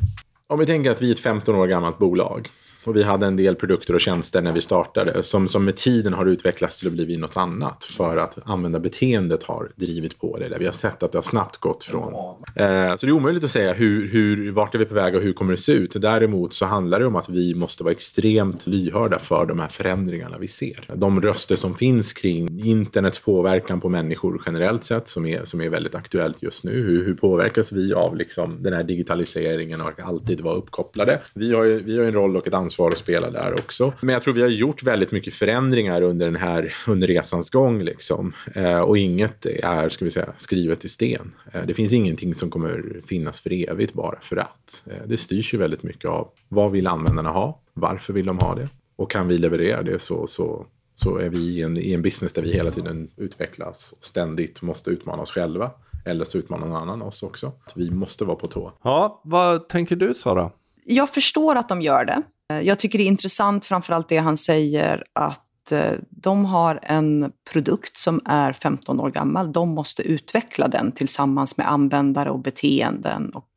Om 0.47 0.59
vi 0.59 0.65
tänker 0.65 0.91
att 0.91 1.01
vi 1.01 1.09
är 1.09 1.13
ett 1.13 1.19
15 1.19 1.55
år 1.55 1.67
gammalt 1.67 1.97
bolag 1.97 2.49
och 2.83 2.95
vi 2.95 3.03
hade 3.03 3.25
en 3.25 3.35
del 3.35 3.55
produkter 3.55 3.93
och 3.93 4.01
tjänster 4.01 4.41
när 4.41 4.51
vi 4.51 4.61
startade 4.61 5.23
som, 5.23 5.47
som 5.47 5.65
med 5.65 5.75
tiden 5.75 6.13
har 6.13 6.25
utvecklats 6.25 6.79
till 6.79 6.87
att 6.87 6.93
bli 6.93 7.17
något 7.17 7.37
annat 7.37 7.83
för 7.83 8.17
att 8.17 8.37
användarbeteendet 8.43 9.43
har 9.43 9.71
drivit 9.75 10.19
på 10.19 10.37
det. 10.37 10.49
Där 10.49 10.59
vi 10.59 10.65
har 10.65 10.73
sett 10.73 11.03
att 11.03 11.11
det 11.11 11.17
har 11.17 11.23
snabbt 11.23 11.57
gått 11.57 11.83
från... 11.83 12.13
Eh, 12.55 12.95
så 12.95 13.05
det 13.05 13.09
är 13.09 13.11
omöjligt 13.11 13.43
att 13.43 13.51
säga 13.51 13.73
hur, 13.73 14.07
hur, 14.07 14.51
vart 14.51 14.75
är 14.75 14.79
vi 14.79 14.85
på 14.85 14.93
väg 14.93 15.15
och 15.15 15.21
hur 15.21 15.33
kommer 15.33 15.51
det 15.51 15.57
se 15.57 15.71
ut. 15.71 16.01
Däremot 16.01 16.53
så 16.53 16.65
handlar 16.65 16.99
det 16.99 17.05
om 17.05 17.15
att 17.15 17.29
vi 17.29 17.55
måste 17.55 17.83
vara 17.83 17.91
extremt 17.91 18.67
lyhörda 18.67 19.19
för 19.19 19.45
de 19.45 19.59
här 19.59 19.67
förändringarna 19.67 20.37
vi 20.37 20.47
ser. 20.47 20.85
De 20.95 21.21
röster 21.21 21.55
som 21.55 21.75
finns 21.75 22.13
kring 22.13 22.65
internets 22.65 23.19
påverkan 23.19 23.81
på 23.81 23.89
människor 23.89 24.41
generellt 24.45 24.83
sett 24.83 25.07
som 25.07 25.25
är, 25.25 25.45
som 25.45 25.61
är 25.61 25.69
väldigt 25.69 25.95
aktuellt 25.95 26.43
just 26.43 26.63
nu. 26.63 26.71
Hur, 26.71 27.05
hur 27.05 27.13
påverkas 27.13 27.71
vi 27.71 27.93
av 27.93 28.15
liksom 28.15 28.63
den 28.63 28.73
här 28.73 28.83
digitaliseringen 28.83 29.81
och 29.81 29.87
att 29.87 30.07
alltid 30.07 30.41
vara 30.41 30.55
uppkopplade? 30.55 31.21
Vi 31.33 31.53
har 31.53 31.63
ju, 31.63 31.83
vi 31.83 31.97
har 31.97 32.05
en 32.05 32.13
roll 32.13 32.37
och 32.37 32.47
ett 32.47 32.53
ansvar 32.53 32.68
ansvar 32.69 32.91
att 32.91 32.97
spela 32.97 33.31
där 33.31 33.53
också. 33.53 33.93
Men 34.01 34.13
jag 34.13 34.23
tror 34.23 34.33
vi 34.33 34.41
har 34.41 34.49
gjort 34.49 34.83
väldigt 34.83 35.11
mycket 35.11 35.33
förändringar 35.33 36.01
under 36.01 36.25
den 36.25 36.35
här 36.35 36.75
under 36.87 37.07
resans 37.07 37.49
gång 37.49 37.81
liksom. 37.81 38.33
Eh, 38.55 38.79
och 38.79 38.97
inget 38.97 39.45
är, 39.45 39.89
ska 39.89 40.05
vi 40.05 40.11
säga, 40.11 40.33
skrivet 40.37 40.85
i 40.85 40.89
sten. 40.89 41.31
Eh, 41.53 41.61
det 41.65 41.73
finns 41.73 41.93
ingenting 41.93 42.35
som 42.35 42.49
kommer 42.49 43.01
finnas 43.05 43.39
för 43.39 43.69
evigt 43.69 43.93
bara 43.93 44.19
för 44.21 44.37
att. 44.37 44.83
Eh, 44.85 45.07
det 45.07 45.17
styrs 45.17 45.53
ju 45.53 45.57
väldigt 45.57 45.83
mycket 45.83 46.09
av 46.09 46.29
vad 46.49 46.71
vill 46.71 46.87
användarna 46.87 47.29
ha? 47.29 47.61
Varför 47.73 48.13
vill 48.13 48.25
de 48.25 48.37
ha 48.37 48.55
det? 48.55 48.69
Och 48.95 49.11
kan 49.11 49.27
vi 49.27 49.37
leverera 49.37 49.83
det 49.83 49.99
så, 49.99 50.27
så, 50.27 50.65
så 50.95 51.17
är 51.17 51.29
vi 51.29 51.37
i 51.37 51.61
en, 51.61 51.77
i 51.77 51.93
en 51.93 52.01
business 52.01 52.33
där 52.33 52.41
vi 52.41 52.53
hela 52.53 52.71
tiden 52.71 53.09
utvecklas 53.17 53.93
och 53.99 54.05
ständigt 54.05 54.61
måste 54.61 54.89
utmana 54.89 55.21
oss 55.21 55.31
själva. 55.31 55.71
Eller 56.05 56.25
så 56.25 56.37
utmanar 56.37 56.67
någon 56.67 56.81
annan 56.81 57.01
oss 57.01 57.23
också. 57.23 57.51
Vi 57.75 57.91
måste 57.91 58.25
vara 58.25 58.35
på 58.35 58.47
tå. 58.47 58.71
Ja, 58.83 59.21
vad 59.23 59.69
tänker 59.69 59.95
du 59.95 60.13
Sara? 60.13 60.51
Jag 60.85 61.09
förstår 61.09 61.55
att 61.55 61.69
de 61.69 61.81
gör 61.81 62.05
det. 62.05 62.21
Eh, 62.49 62.61
jag 62.61 62.79
tycker 62.79 62.97
det 62.97 63.03
är 63.03 63.07
intressant 63.07 63.65
framförallt 63.65 64.09
det 64.09 64.17
han 64.17 64.37
säger 64.37 65.03
att 65.13 65.71
eh, 65.71 65.93
de 66.09 66.45
har 66.45 66.79
en 66.83 67.31
produkt 67.51 67.97
som 67.97 68.21
är 68.25 68.53
15 68.53 68.99
år 68.99 69.11
gammal. 69.11 69.51
De 69.51 69.69
måste 69.69 70.01
utveckla 70.01 70.67
den 70.67 70.91
tillsammans 70.91 71.57
med 71.57 71.71
användare 71.71 72.29
och 72.29 72.39
beteenden 72.39 73.29
och 73.29 73.49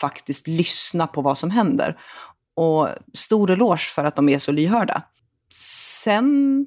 faktiskt 0.00 0.46
lyssna 0.46 1.06
på 1.06 1.22
vad 1.22 1.38
som 1.38 1.50
händer. 1.50 1.98
Och 2.56 2.88
stor 3.14 3.50
eloge 3.50 3.92
för 3.94 4.04
att 4.04 4.16
de 4.16 4.28
är 4.28 4.38
så 4.38 4.52
lyhörda. 4.52 5.02
Sen 6.02 6.66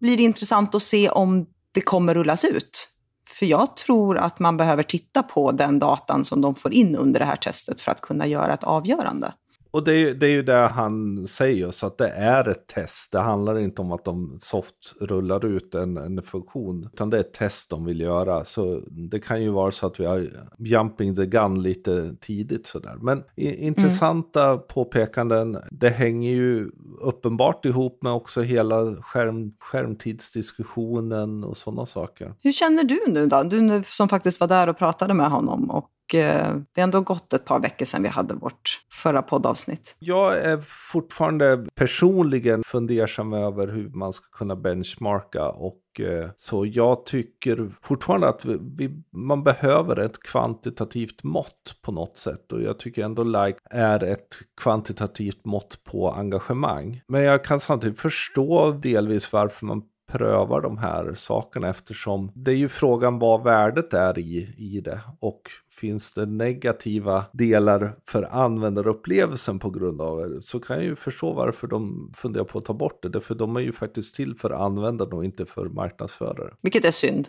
blir 0.00 0.16
det 0.16 0.22
intressant 0.22 0.74
att 0.74 0.82
se 0.82 1.08
om 1.08 1.46
det 1.72 1.80
kommer 1.80 2.14
rullas 2.14 2.44
ut. 2.44 2.88
För 3.28 3.46
jag 3.46 3.76
tror 3.76 4.18
att 4.18 4.38
man 4.38 4.56
behöver 4.56 4.82
titta 4.82 5.22
på 5.22 5.52
den 5.52 5.78
datan 5.78 6.24
som 6.24 6.40
de 6.40 6.54
får 6.54 6.72
in 6.72 6.96
under 6.96 7.20
det 7.20 7.26
här 7.26 7.36
testet 7.36 7.80
för 7.80 7.92
att 7.92 8.00
kunna 8.00 8.26
göra 8.26 8.54
ett 8.54 8.64
avgörande. 8.64 9.32
Och 9.70 9.84
det 9.84 9.92
är, 9.92 10.14
det 10.14 10.26
är 10.26 10.30
ju 10.30 10.42
det 10.42 10.66
han 10.66 11.26
säger, 11.26 11.70
så 11.70 11.86
att 11.86 11.98
det 11.98 12.08
är 12.08 12.48
ett 12.48 12.66
test. 12.66 13.12
Det 13.12 13.18
handlar 13.18 13.58
inte 13.58 13.82
om 13.82 13.92
att 13.92 14.04
de 14.04 14.36
soft 14.40 14.94
rullar 15.00 15.46
ut 15.46 15.74
en, 15.74 15.96
en 15.96 16.22
funktion, 16.22 16.88
utan 16.92 17.10
det 17.10 17.16
är 17.16 17.20
ett 17.20 17.32
test 17.32 17.70
de 17.70 17.84
vill 17.84 18.00
göra. 18.00 18.44
Så 18.44 18.80
det 19.10 19.18
kan 19.18 19.42
ju 19.42 19.50
vara 19.50 19.70
så 19.70 19.86
att 19.86 20.00
vi 20.00 20.04
har 20.04 20.28
jumping 20.58 21.16
the 21.16 21.26
gun 21.26 21.62
lite 21.62 22.16
tidigt 22.20 22.66
sådär. 22.66 22.96
Men 23.00 23.22
intressanta 23.36 24.46
mm. 24.46 24.60
påpekanden. 24.68 25.58
Det 25.70 25.88
hänger 25.88 26.30
ju 26.30 26.70
uppenbart 27.00 27.64
ihop 27.64 28.02
med 28.02 28.12
också 28.12 28.40
hela 28.40 28.94
skärm, 28.94 29.52
skärmtidsdiskussionen 29.60 31.44
och 31.44 31.56
sådana 31.56 31.86
saker. 31.86 32.34
Hur 32.42 32.52
känner 32.52 32.84
du 32.84 33.00
nu 33.06 33.26
då? 33.26 33.42
Du 33.42 33.60
nu 33.60 33.82
som 33.84 34.08
faktiskt 34.08 34.40
var 34.40 34.48
där 34.48 34.68
och 34.68 34.78
pratade 34.78 35.14
med 35.14 35.30
honom 35.30 35.70
och 35.70 35.90
Eh, 36.14 36.54
det 36.72 36.80
är 36.80 36.82
ändå 36.82 37.00
gått 37.00 37.32
ett 37.32 37.44
par 37.44 37.60
veckor 37.60 37.84
sedan 37.84 38.02
vi 38.02 38.08
hade 38.08 38.34
vårt 38.34 38.80
förra 38.92 39.22
poddavsnitt. 39.22 39.96
Jag 39.98 40.38
är 40.38 40.58
fortfarande 40.92 41.66
personligen 41.74 42.62
fundersam 42.64 43.32
över 43.32 43.68
hur 43.68 43.88
man 43.88 44.12
ska 44.12 44.24
kunna 44.38 44.56
benchmarka 44.56 45.48
och 45.48 46.00
eh, 46.00 46.30
så 46.36 46.66
jag 46.66 47.06
tycker 47.06 47.68
fortfarande 47.82 48.28
att 48.28 48.44
vi, 48.44 48.58
vi, 48.76 49.02
man 49.12 49.44
behöver 49.44 49.98
ett 49.98 50.22
kvantitativt 50.22 51.22
mått 51.22 51.78
på 51.82 51.92
något 51.92 52.16
sätt. 52.16 52.52
Och 52.52 52.62
jag 52.62 52.78
tycker 52.78 53.04
ändå 53.04 53.22
like 53.22 53.58
är 53.70 54.04
ett 54.04 54.36
kvantitativt 54.60 55.44
mått 55.44 55.84
på 55.84 56.10
engagemang. 56.10 57.00
Men 57.08 57.22
jag 57.22 57.44
kan 57.44 57.60
samtidigt 57.60 57.98
förstå 57.98 58.70
delvis 58.70 59.32
varför 59.32 59.66
man 59.66 59.82
prövar 60.06 60.60
de 60.60 60.78
här 60.78 61.14
sakerna 61.14 61.68
eftersom 61.68 62.32
det 62.34 62.50
är 62.50 62.56
ju 62.56 62.68
frågan 62.68 63.18
vad 63.18 63.42
värdet 63.42 63.92
är 63.92 64.18
i, 64.18 64.54
i 64.58 64.80
det 64.80 65.00
och 65.20 65.42
finns 65.70 66.14
det 66.14 66.26
negativa 66.26 67.24
delar 67.32 67.96
för 68.04 68.22
användarupplevelsen 68.22 69.58
på 69.58 69.70
grund 69.70 70.00
av 70.00 70.30
det 70.30 70.42
så 70.42 70.60
kan 70.60 70.76
jag 70.76 70.84
ju 70.84 70.96
förstå 70.96 71.32
varför 71.32 71.66
de 71.66 72.12
funderar 72.16 72.44
på 72.44 72.58
att 72.58 72.64
ta 72.64 72.74
bort 72.74 73.12
det. 73.12 73.20
För 73.20 73.34
de 73.34 73.56
är 73.56 73.60
ju 73.60 73.72
faktiskt 73.72 74.14
till 74.14 74.34
för 74.34 74.50
användare 74.50 75.08
och 75.08 75.24
inte 75.24 75.46
för 75.46 75.68
marknadsförare. 75.68 76.54
Vilket 76.60 76.84
är 76.84 76.90
synd. 76.90 77.28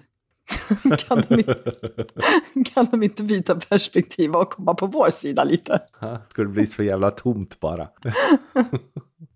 kan, 0.98 1.24
de 1.28 1.36
inte, 1.36 1.56
kan 2.74 2.88
de 2.92 3.04
inte 3.04 3.24
byta 3.24 3.56
perspektiv 3.56 4.36
och 4.36 4.50
komma 4.50 4.74
på 4.74 4.88
vår 4.88 5.10
sida 5.10 5.44
lite? 5.44 5.82
Ha, 6.00 6.22
skulle 6.30 6.48
det 6.48 6.54
bli 6.54 6.68
så 6.68 6.84
jävla 6.84 7.12
tomt 7.12 7.60
bara. 7.60 7.88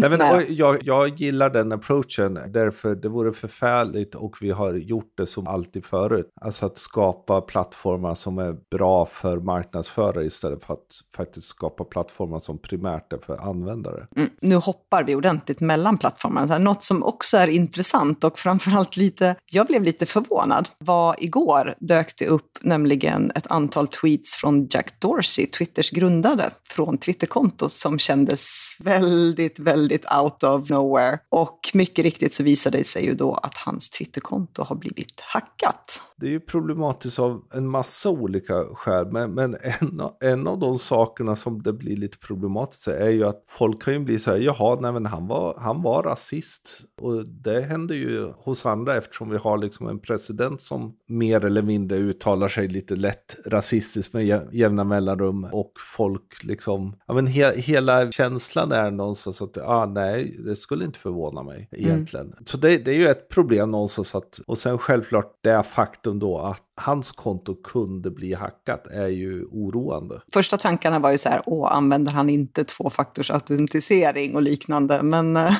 Nej, 0.00 0.10
men, 0.10 0.44
jag, 0.48 0.78
jag 0.82 1.20
gillar 1.20 1.50
den 1.50 1.72
approachen 1.72 2.38
därför 2.48 2.94
det 2.94 3.08
vore 3.08 3.32
förfärligt 3.32 4.14
och 4.14 4.36
vi 4.40 4.50
har 4.50 4.74
gjort 4.74 5.12
det 5.16 5.26
som 5.26 5.46
alltid 5.46 5.84
förut. 5.84 6.30
Alltså 6.40 6.66
att 6.66 6.78
skapa 6.78 7.40
plattformar 7.40 8.14
som 8.14 8.38
är 8.38 8.56
bra 8.70 9.06
för 9.06 9.36
marknadsförare 9.40 10.24
istället 10.24 10.64
för 10.64 10.74
att 10.74 10.86
faktiskt 11.16 11.46
skapa 11.46 11.84
plattformar 11.84 12.38
som 12.38 12.58
primärt 12.58 13.12
är 13.12 13.18
för 13.18 13.36
användare. 13.36 14.06
Mm, 14.16 14.30
nu 14.40 14.54
hoppar 14.54 15.04
vi 15.04 15.14
ordentligt 15.14 15.60
mellan 15.60 15.98
plattformarna. 15.98 16.58
Något 16.58 16.84
som 16.84 17.02
också 17.02 17.36
är 17.36 17.48
intressant 17.48 18.24
och 18.24 18.38
framförallt 18.38 18.96
lite, 18.96 19.36
jag 19.52 19.66
blev 19.66 19.82
lite 19.82 20.06
förvånad, 20.06 20.68
var 20.78 21.16
igår 21.18 21.74
dök 21.80 22.18
det 22.18 22.26
upp 22.26 22.58
nämligen 22.60 23.30
ett 23.34 23.46
antal 23.50 23.88
tweets 23.88 24.36
från 24.36 24.66
Jack 24.70 25.00
Dorsey, 25.00 25.46
Twitters 25.46 25.90
grundare, 25.90 26.50
från 26.62 26.98
Twitterkontot 26.98 27.72
som 27.72 27.98
kändes 27.98 28.48
väldigt, 28.78 29.57
väldigt 29.58 30.04
out 30.20 30.42
of 30.42 30.70
nowhere. 30.70 31.18
Och 31.28 31.70
mycket 31.74 32.02
riktigt 32.02 32.34
så 32.34 32.42
visade 32.42 32.78
det 32.78 32.84
sig 32.84 33.04
ju 33.04 33.14
då 33.14 33.34
att 33.34 33.56
hans 33.56 33.90
Twitterkonto 33.90 34.62
har 34.62 34.76
blivit 34.76 35.20
hackat. 35.20 36.00
Det 36.20 36.26
är 36.26 36.30
ju 36.30 36.40
problematiskt 36.40 37.18
av 37.18 37.42
en 37.54 37.68
massa 37.68 38.10
olika 38.10 38.64
skäl, 38.64 39.06
men, 39.12 39.34
men 39.34 39.56
en, 39.80 40.00
en 40.20 40.46
av 40.46 40.58
de 40.58 40.78
sakerna 40.78 41.36
som 41.36 41.62
det 41.62 41.72
blir 41.72 41.96
lite 41.96 42.18
problematiskt 42.18 42.88
är 42.88 43.10
ju 43.10 43.24
att 43.24 43.44
folk 43.48 43.82
kan 43.82 43.94
ju 43.94 44.00
bli 44.00 44.18
så 44.18 44.30
här, 44.30 44.38
jaha, 44.38 44.78
nej 44.80 44.92
men 44.92 45.06
han 45.06 45.26
var, 45.26 45.58
han 45.58 45.82
var 45.82 46.02
rasist. 46.02 46.80
Och 47.00 47.28
det 47.28 47.60
händer 47.60 47.94
ju 47.94 48.32
hos 48.36 48.66
andra 48.66 48.96
eftersom 48.96 49.30
vi 49.30 49.36
har 49.36 49.58
liksom 49.58 49.88
en 49.88 49.98
president 49.98 50.62
som 50.62 50.94
mer 51.08 51.44
eller 51.44 51.62
mindre 51.62 51.98
uttalar 51.98 52.48
sig 52.48 52.68
lite 52.68 52.96
lätt 52.96 53.36
rasistiskt 53.46 54.14
med 54.14 54.48
jämna 54.52 54.84
mellanrum 54.84 55.48
och 55.52 55.72
folk 55.96 56.42
liksom, 56.42 56.96
ja 57.06 57.14
men 57.14 57.26
he, 57.26 57.60
hela 57.60 58.10
känslan 58.10 58.72
är 58.72 58.90
någonstans 58.90 59.42
att, 59.42 59.47
ah, 59.56 59.86
nej, 59.86 60.36
det 60.38 60.56
skulle 60.56 60.84
inte 60.84 60.98
förvåna 60.98 61.42
mig 61.42 61.68
mm. 61.72 61.86
egentligen. 61.86 62.26
Mm. 62.26 62.44
Så 62.46 62.56
det, 62.56 62.78
det, 62.78 62.90
är 62.90 62.94
ju 62.94 63.08
ett 63.08 63.28
problem 63.28 63.70
någonstans 63.70 64.14
att, 64.14 64.40
och 64.46 64.58
sen 64.58 64.78
självklart 64.78 65.38
det 65.40 65.62
faktum 65.62 66.18
då 66.18 66.38
att 66.38 66.62
hans 66.76 67.12
konto 67.12 67.54
kunde 67.62 68.10
bli 68.10 68.34
hackat 68.34 68.86
är 68.86 69.06
ju 69.06 69.44
oroande. 69.44 70.20
Första 70.32 70.58
tankarna 70.58 70.98
var 70.98 71.12
ju 71.12 71.18
så 71.18 71.28
här, 71.28 71.42
åh, 71.46 71.72
använder 71.72 72.12
han 72.12 72.30
inte 72.30 72.64
tvåfaktorsautentisering 72.64 74.34
och 74.34 74.42
liknande, 74.42 75.02
men 75.02 75.36
eh, 75.36 75.54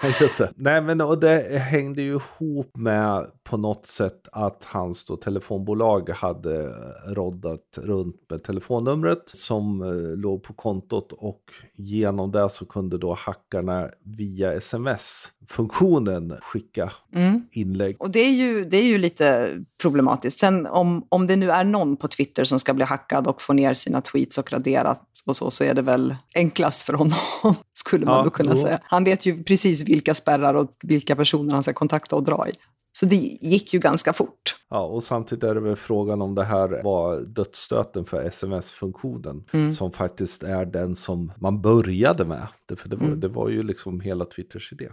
Nej 0.56 0.82
men 0.82 1.00
och 1.00 1.20
det 1.20 1.58
hängde 1.58 2.02
ju 2.02 2.10
ihop 2.10 2.76
med 2.76 3.26
på 3.44 3.56
något 3.56 3.86
sätt 3.86 4.28
att 4.32 4.64
hans 4.64 5.04
då 5.04 5.16
telefonbolag 5.16 6.10
hade 6.10 6.74
roddat 7.06 7.78
runt 7.78 8.16
med 8.30 8.42
telefonnumret 8.42 9.22
som 9.26 9.82
eh, 9.82 10.16
låg 10.16 10.42
på 10.42 10.52
kontot 10.52 11.12
och 11.12 11.42
genom 11.74 12.32
det 12.32 12.50
så 12.50 12.64
kunde 12.64 12.98
då 12.98 13.14
hackarna 13.14 13.88
via 14.04 14.52
sms-funktionen 14.52 16.34
skicka 16.42 16.92
mm. 17.14 17.42
inlägg. 17.52 17.96
Och 17.98 18.10
det 18.10 18.20
är, 18.20 18.32
ju, 18.32 18.64
det 18.64 18.76
är 18.76 18.84
ju 18.84 18.98
lite 18.98 19.50
problematiskt. 19.82 20.38
Sen 20.38 20.66
om, 20.66 21.06
om 21.08 21.26
det 21.26 21.36
nu 21.36 21.50
är 21.50 21.64
någon 21.64 21.96
på 21.96 22.08
Twitter 22.08 22.44
som 22.44 22.60
ska 22.60 22.74
bli 22.74 22.84
hackad 22.84 23.26
och 23.26 23.42
få 23.42 23.52
ner 23.52 23.74
sina 23.74 24.00
tweets 24.00 24.38
och 24.38 24.52
raderat 24.52 25.02
och 25.26 25.36
så, 25.36 25.50
så 25.50 25.64
är 25.64 25.74
det 25.74 25.82
väl 25.82 26.16
enklast 26.34 26.82
för 26.82 26.92
honom, 26.92 27.18
skulle 27.74 28.06
man 28.06 28.16
ja, 28.18 28.24
då 28.24 28.30
kunna 28.30 28.50
jo. 28.50 28.62
säga. 28.62 28.80
Han 28.82 29.04
vet 29.04 29.26
ju 29.26 29.44
precis 29.44 29.82
vilka 29.88 30.14
spärrar 30.14 30.54
och 30.54 30.70
vilka 30.82 31.16
personer 31.16 31.54
han 31.54 31.62
ska 31.62 31.72
kontakta 31.72 32.16
och 32.16 32.22
dra 32.22 32.48
i. 32.48 32.52
Så 33.00 33.06
det 33.06 33.16
gick 33.40 33.74
ju 33.74 33.80
ganska 33.80 34.12
fort. 34.12 34.56
Ja, 34.70 34.80
och 34.80 35.04
samtidigt 35.04 35.44
är 35.44 35.54
det 35.54 35.60
väl 35.60 35.76
frågan 35.76 36.22
om 36.22 36.34
det 36.34 36.44
här 36.44 36.82
var 36.84 37.20
dödsstöten 37.20 38.04
för 38.04 38.24
sms-funktionen. 38.24 39.44
Mm. 39.52 39.72
Som 39.72 39.92
faktiskt 39.92 40.42
är 40.42 40.66
den 40.66 40.96
som 40.96 41.32
man 41.36 41.60
började 41.60 42.24
med. 42.24 42.46
För 42.76 42.88
det 42.88 42.96
var, 42.96 43.06
mm. 43.06 43.20
det 43.20 43.28
var 43.28 43.48
ju 43.48 43.62
liksom 43.62 44.00
hela 44.00 44.24
Twitters 44.24 44.72
idé. 44.72 44.88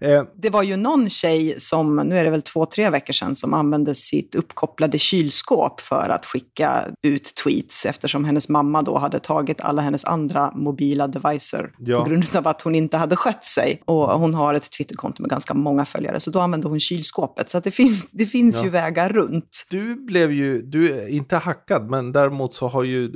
Eh. 0.00 0.24
Det 0.34 0.50
var 0.50 0.62
ju 0.62 0.76
någon 0.76 1.08
tjej 1.08 1.60
som, 1.60 1.96
nu 1.96 2.18
är 2.18 2.24
det 2.24 2.30
väl 2.30 2.42
två, 2.42 2.66
tre 2.66 2.90
veckor 2.90 3.12
sedan, 3.12 3.36
som 3.36 3.54
använde 3.54 3.94
sitt 3.94 4.34
uppkopplade 4.34 4.98
kylskåp 4.98 5.80
för 5.80 6.08
att 6.08 6.26
skicka 6.26 6.84
ut 7.02 7.34
tweets 7.44 7.86
eftersom 7.86 8.24
hennes 8.24 8.48
mamma 8.48 8.82
då 8.82 8.98
hade 8.98 9.20
tagit 9.20 9.60
alla 9.60 9.82
hennes 9.82 10.04
andra 10.04 10.52
mobila 10.54 11.06
devices 11.06 11.60
ja. 11.78 12.04
på 12.04 12.10
grund 12.10 12.36
av 12.36 12.48
att 12.48 12.62
hon 12.62 12.74
inte 12.74 12.96
hade 12.96 13.16
skött 13.16 13.44
sig. 13.44 13.82
Och 13.84 14.20
hon 14.20 14.34
har 14.34 14.54
ett 14.54 14.70
Twitterkonto 14.70 15.22
med 15.22 15.30
ganska 15.30 15.54
många 15.54 15.84
följare, 15.84 16.20
så 16.20 16.30
då 16.30 16.40
använde 16.40 16.68
hon 16.68 16.80
kylskåpet. 17.32 17.50
Så 17.50 17.60
det, 17.60 17.70
fin 17.70 18.02
det 18.12 18.26
finns 18.26 18.56
ja. 18.56 18.64
ju 18.64 18.70
vägar 18.70 19.08
runt. 19.08 19.66
Du 19.70 19.94
blev 19.94 20.32
ju, 20.32 20.62
du 20.62 21.08
inte 21.08 21.36
hackad, 21.36 21.90
men 21.90 22.12
däremot 22.12 22.54
så 22.54 22.68
har 22.68 22.84
ju, 22.84 23.12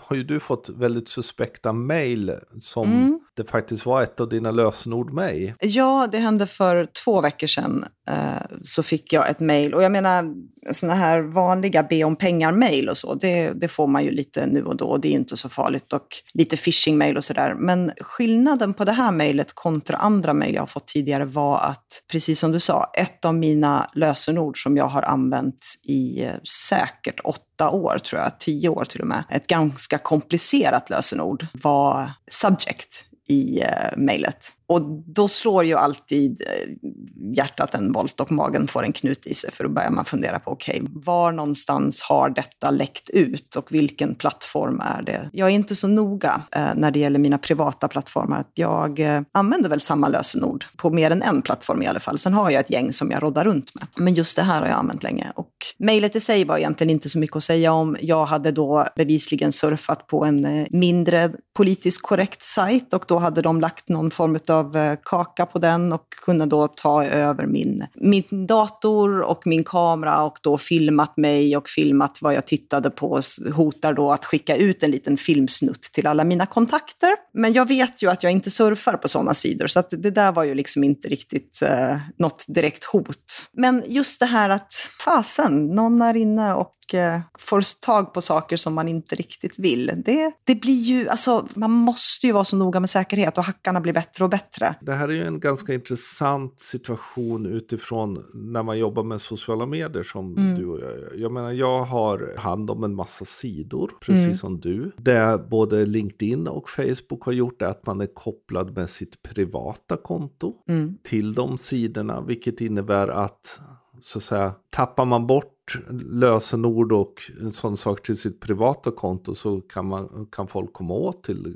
har 0.00 0.16
ju 0.16 0.24
du 0.24 0.40
fått 0.40 0.68
väldigt 0.68 1.08
suspekta 1.08 1.72
mail 1.72 2.32
som 2.60 2.92
mm 2.92 3.20
det 3.36 3.44
faktiskt 3.44 3.86
var 3.86 4.02
ett 4.02 4.20
av 4.20 4.28
dina 4.28 4.50
lösenord 4.50 5.12
med 5.12 5.36
i. 5.36 5.54
Ja, 5.60 6.08
det 6.12 6.18
hände 6.18 6.46
för 6.46 6.88
två 7.04 7.20
veckor 7.20 7.46
sedan. 7.46 7.84
Eh, 8.08 8.56
så 8.62 8.82
fick 8.82 9.12
jag 9.12 9.30
ett 9.30 9.40
mejl. 9.40 9.74
Och 9.74 9.82
jag 9.82 9.92
menar, 9.92 10.34
sådana 10.72 10.98
här 10.98 11.20
vanliga 11.20 11.82
be 11.82 12.04
om 12.04 12.16
pengar-mejl 12.16 12.88
och 12.88 12.96
så, 12.96 13.14
det, 13.14 13.50
det, 13.50 13.68
får 13.68 13.86
man 13.86 14.04
ju 14.04 14.10
lite 14.10 14.46
nu 14.46 14.64
och 14.64 14.76
då. 14.76 14.86
och 14.86 15.00
Det 15.00 15.08
är 15.08 15.10
ju 15.10 15.18
inte 15.18 15.36
så 15.36 15.48
farligt. 15.48 15.92
Och 15.92 16.06
lite 16.34 16.56
phishing-mejl 16.56 17.16
och 17.16 17.24
sådär. 17.24 17.54
Men 17.54 17.92
skillnaden 18.00 18.74
på 18.74 18.84
det 18.84 18.92
här 18.92 19.12
mejlet 19.12 19.52
kontra 19.54 19.96
andra 19.96 20.34
mejl 20.34 20.54
jag 20.54 20.62
har 20.62 20.66
fått 20.66 20.88
tidigare 20.88 21.24
var 21.24 21.58
att, 21.58 22.02
precis 22.12 22.38
som 22.38 22.52
du 22.52 22.60
sa, 22.60 22.90
ett 22.98 23.24
av 23.24 23.34
mina 23.34 23.90
lösenord 23.94 24.62
som 24.62 24.76
jag 24.76 24.86
har 24.86 25.02
använt 25.02 25.64
i 25.88 26.24
eh, 26.24 26.30
säkert 26.68 27.20
åtta 27.24 27.70
år, 27.70 27.98
tror 27.98 28.22
jag, 28.22 28.40
tio 28.40 28.68
år 28.68 28.84
till 28.84 29.00
och 29.00 29.06
med, 29.06 29.24
ett 29.30 29.46
ganska 29.46 29.98
komplicerat 29.98 30.90
lösenord 30.90 31.46
var 31.52 32.10
subject 32.30 33.05
i 33.26 33.60
eh, 33.60 33.96
mejlet. 33.96 34.52
Och 34.66 34.82
då 35.06 35.28
slår 35.28 35.64
ju 35.64 35.74
alltid 35.74 36.42
eh, 36.42 36.90
hjärtat 37.34 37.74
en 37.74 37.92
volt 37.92 38.20
och 38.20 38.32
magen 38.32 38.68
får 38.68 38.84
en 38.84 38.92
knut 38.92 39.26
i 39.26 39.34
sig 39.34 39.52
för 39.52 39.64
då 39.64 39.70
börjar 39.70 39.90
man 39.90 40.04
fundera 40.04 40.38
på 40.38 40.50
okej, 40.50 40.80
okay, 40.82 40.92
var 40.94 41.32
någonstans 41.32 42.02
har 42.02 42.30
detta 42.30 42.70
läckt 42.70 43.10
ut 43.10 43.56
och 43.56 43.72
vilken 43.72 44.14
plattform 44.14 44.80
är 44.80 45.02
det? 45.02 45.30
Jag 45.32 45.48
är 45.48 45.52
inte 45.52 45.76
så 45.76 45.88
noga 45.88 46.42
eh, 46.52 46.68
när 46.74 46.90
det 46.90 46.98
gäller 46.98 47.18
mina 47.18 47.38
privata 47.38 47.88
plattformar. 47.88 48.44
Jag 48.54 49.00
eh, 49.00 49.22
använder 49.32 49.70
väl 49.70 49.80
samma 49.80 50.08
lösenord 50.08 50.64
på 50.76 50.90
mer 50.90 51.10
än 51.10 51.22
en 51.22 51.42
plattform 51.42 51.82
i 51.82 51.86
alla 51.86 52.00
fall. 52.00 52.18
Sen 52.18 52.32
har 52.32 52.50
jag 52.50 52.60
ett 52.60 52.70
gäng 52.70 52.92
som 52.92 53.10
jag 53.10 53.22
roddar 53.22 53.44
runt 53.44 53.74
med. 53.74 53.86
Men 53.96 54.14
just 54.14 54.36
det 54.36 54.42
här 54.42 54.60
har 54.60 54.66
jag 54.66 54.78
använt 54.78 55.02
länge. 55.02 55.32
Och 55.34 55.52
mejlet 55.78 56.16
i 56.16 56.20
sig 56.20 56.44
var 56.44 56.58
egentligen 56.58 56.90
inte 56.90 57.08
så 57.08 57.18
mycket 57.18 57.36
att 57.36 57.44
säga 57.44 57.72
om. 57.72 57.96
Jag 58.00 58.26
hade 58.26 58.52
då 58.52 58.86
bevisligen 58.96 59.52
surfat 59.52 60.06
på 60.06 60.24
en 60.24 60.44
eh, 60.44 60.66
mindre 60.70 61.30
politiskt 61.56 62.02
korrekt 62.02 62.44
sajt 62.44 62.94
och 62.94 63.04
då 63.08 63.18
hade 63.18 63.42
de 63.42 63.60
lagt 63.60 63.88
någon 63.88 64.10
form 64.10 64.38
av 64.48 64.76
eh, 64.76 64.98
kaka 65.04 65.46
på 65.46 65.58
den 65.58 65.92
och 65.92 66.10
kunde 66.24 66.46
då 66.46 66.68
ta 66.68 67.04
eh, 67.04 67.15
över 67.16 67.46
min, 67.46 67.86
min 67.94 68.46
dator 68.46 69.20
och 69.20 69.46
min 69.46 69.64
kamera 69.64 70.22
och 70.22 70.38
då 70.42 70.58
filmat 70.58 71.16
mig 71.16 71.56
och 71.56 71.68
filmat 71.68 72.18
vad 72.20 72.34
jag 72.34 72.46
tittade 72.46 72.90
på. 72.90 73.20
Hotar 73.54 73.92
då 73.94 74.12
att 74.12 74.24
skicka 74.24 74.56
ut 74.56 74.82
en 74.82 74.90
liten 74.90 75.16
filmsnutt 75.16 75.82
till 75.82 76.06
alla 76.06 76.24
mina 76.24 76.46
kontakter. 76.46 77.10
Men 77.34 77.52
jag 77.52 77.68
vet 77.68 78.02
ju 78.02 78.10
att 78.10 78.22
jag 78.22 78.32
inte 78.32 78.50
surfar 78.50 78.96
på 78.96 79.08
sådana 79.08 79.34
sidor, 79.34 79.66
så 79.66 79.80
att 79.80 79.90
det 79.90 80.10
där 80.10 80.32
var 80.32 80.44
ju 80.44 80.54
liksom 80.54 80.84
inte 80.84 81.08
riktigt 81.08 81.62
eh, 81.62 81.96
något 82.18 82.44
direkt 82.48 82.84
hot. 82.84 83.48
Men 83.52 83.82
just 83.86 84.20
det 84.20 84.26
här 84.26 84.50
att 84.50 84.72
fasen, 85.04 85.66
någon 85.66 86.02
är 86.02 86.16
inne 86.16 86.54
och 86.54 86.94
eh, 86.94 87.20
får 87.38 87.80
tag 87.80 88.14
på 88.14 88.20
saker 88.20 88.56
som 88.56 88.74
man 88.74 88.88
inte 88.88 89.14
riktigt 89.14 89.54
vill. 89.58 90.02
Det, 90.04 90.32
det 90.44 90.54
blir 90.54 90.82
ju, 90.82 91.08
alltså 91.08 91.48
man 91.54 91.70
måste 91.70 92.26
ju 92.26 92.32
vara 92.32 92.44
så 92.44 92.56
noga 92.56 92.80
med 92.80 92.90
säkerhet 92.90 93.38
och 93.38 93.44
hackarna 93.44 93.80
blir 93.80 93.92
bättre 93.92 94.24
och 94.24 94.30
bättre. 94.30 94.74
Det 94.80 94.92
här 94.92 95.08
är 95.08 95.12
ju 95.12 95.26
en 95.26 95.40
ganska 95.40 95.74
intressant 95.74 96.60
situation 96.60 97.05
utifrån 97.46 98.24
när 98.34 98.62
man 98.62 98.78
jobbar 98.78 99.02
med 99.02 99.20
sociala 99.20 99.66
medier 99.66 100.02
som 100.02 100.36
mm. 100.36 100.54
du 100.54 100.66
och 100.66 100.80
jag 100.80 101.18
Jag 101.20 101.32
menar, 101.32 101.52
jag 101.52 101.82
har 101.82 102.34
hand 102.36 102.70
om 102.70 102.84
en 102.84 102.94
massa 102.94 103.24
sidor, 103.24 103.92
precis 104.00 104.24
mm. 104.24 104.34
som 104.34 104.60
du. 104.60 104.92
Det 104.96 105.48
både 105.50 105.86
LinkedIn 105.86 106.48
och 106.48 106.68
Facebook 106.68 107.22
har 107.22 107.32
gjort 107.32 107.62
är 107.62 107.66
att 107.66 107.86
man 107.86 108.00
är 108.00 108.14
kopplad 108.14 108.76
med 108.76 108.90
sitt 108.90 109.22
privata 109.22 109.96
konto 109.96 110.54
mm. 110.68 110.98
till 111.02 111.34
de 111.34 111.58
sidorna, 111.58 112.20
vilket 112.20 112.60
innebär 112.60 113.08
att 113.08 113.60
så 114.00 114.18
att 114.18 114.22
säga, 114.22 114.54
tappar 114.70 115.04
man 115.04 115.26
bort 115.26 115.78
lösenord 115.90 116.92
och 116.92 117.14
en 117.40 117.50
sån 117.50 117.76
sak 117.76 118.02
till 118.02 118.16
sitt 118.16 118.40
privata 118.40 118.90
konto 118.90 119.34
så 119.34 119.60
kan, 119.60 119.86
man, 119.86 120.26
kan 120.32 120.48
folk 120.48 120.72
komma 120.72 120.94
åt 120.94 121.22
till 121.22 121.54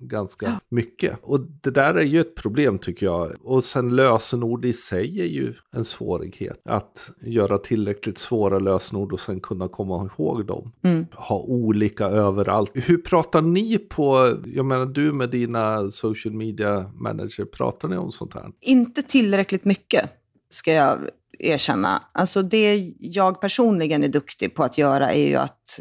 ganska 0.00 0.60
mycket. 0.68 1.18
Och 1.22 1.40
det 1.40 1.70
där 1.70 1.94
är 1.94 2.02
ju 2.02 2.20
ett 2.20 2.34
problem 2.34 2.78
tycker 2.78 3.06
jag. 3.06 3.32
Och 3.42 3.64
sen 3.64 3.96
lösenord 3.96 4.64
i 4.64 4.72
sig 4.72 5.20
är 5.20 5.26
ju 5.26 5.54
en 5.72 5.84
svårighet. 5.84 6.60
Att 6.64 7.10
göra 7.20 7.58
tillräckligt 7.58 8.18
svåra 8.18 8.58
lösenord 8.58 9.12
och 9.12 9.20
sen 9.20 9.40
kunna 9.40 9.68
komma 9.68 10.10
ihåg 10.18 10.46
dem. 10.46 10.72
Mm. 10.82 11.06
Ha 11.12 11.38
olika 11.38 12.04
överallt. 12.04 12.70
Hur 12.74 12.98
pratar 12.98 13.42
ni 13.42 13.78
på, 13.78 14.38
jag 14.46 14.64
menar 14.66 14.86
du 14.86 15.12
med 15.12 15.30
dina 15.30 15.90
social 15.90 16.34
media 16.34 16.92
manager, 16.94 17.44
pratar 17.44 17.88
ni 17.88 17.96
om 17.96 18.12
sånt 18.12 18.34
här? 18.34 18.50
Inte 18.60 19.02
tillräckligt 19.02 19.64
mycket 19.64 20.10
ska 20.50 20.72
jag 20.72 20.98
erkänna. 21.40 22.02
Alltså 22.12 22.42
det 22.42 22.92
jag 22.98 23.40
personligen 23.40 24.04
är 24.04 24.08
duktig 24.08 24.54
på 24.54 24.64
att 24.64 24.78
göra 24.78 25.12
är 25.12 25.28
ju 25.28 25.36
att 25.36 25.80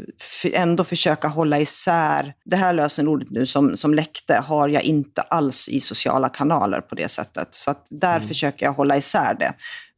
ändå 0.54 0.84
försöka 0.84 1.28
hålla 1.28 1.60
isär. 1.60 2.34
Det 2.45 2.56
här 2.56 2.74
lösenordet 2.74 3.32
nu 3.32 3.45
som, 3.45 3.78
som 3.78 3.93
läckte 3.93 4.34
har 4.34 4.69
jag 4.69 4.84
inte 4.84 5.22
alls 5.22 5.69
i 5.69 5.80
sociala 5.80 6.30
kanaler 6.30 6.82
på 6.82 6.95
det 6.95 7.08
sättet. 7.08 7.48
Så 7.52 7.72
att 7.72 7.88
där 7.89 8.15
mm. 8.15 8.28
försöker 8.28 8.65
jag 8.65 8.74
hålla 8.74 8.98
isär 8.98 9.34
det. 9.39 9.54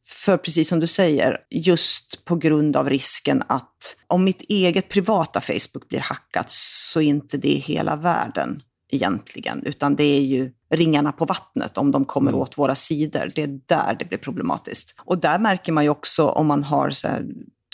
För 0.06 0.36
precis 0.36 0.68
som 0.68 0.80
du 0.80 0.86
säger, 0.86 1.38
just 1.50 2.24
på 2.24 2.36
grund 2.36 2.76
av 2.76 2.90
risken 2.90 3.42
att 3.46 3.96
om 4.06 4.24
mitt 4.24 4.42
eget 4.48 4.88
privata 4.88 5.40
Facebook 5.40 5.88
blir 5.88 6.00
hackat 6.00 6.46
så 6.48 7.00
är 7.00 7.04
inte 7.04 7.36
det 7.36 7.54
hela 7.54 7.96
världen 7.96 8.62
egentligen, 8.94 9.62
utan 9.64 9.96
det 9.96 10.04
är 10.04 10.22
ju 10.22 10.52
ringarna 10.70 11.12
på 11.12 11.24
vattnet 11.24 11.78
om 11.78 11.90
de 11.90 12.04
kommer 12.04 12.30
mm. 12.30 12.40
åt 12.40 12.58
våra 12.58 12.74
sidor. 12.74 13.32
Det 13.34 13.42
är 13.42 13.60
där 13.66 13.96
det 13.98 14.04
blir 14.04 14.18
problematiskt. 14.18 14.94
Och 14.98 15.18
där 15.18 15.38
märker 15.38 15.72
man 15.72 15.84
ju 15.84 15.90
också 15.90 16.28
om 16.28 16.46
man 16.46 16.62
har 16.62 16.90
så 16.90 17.08
här, 17.08 17.26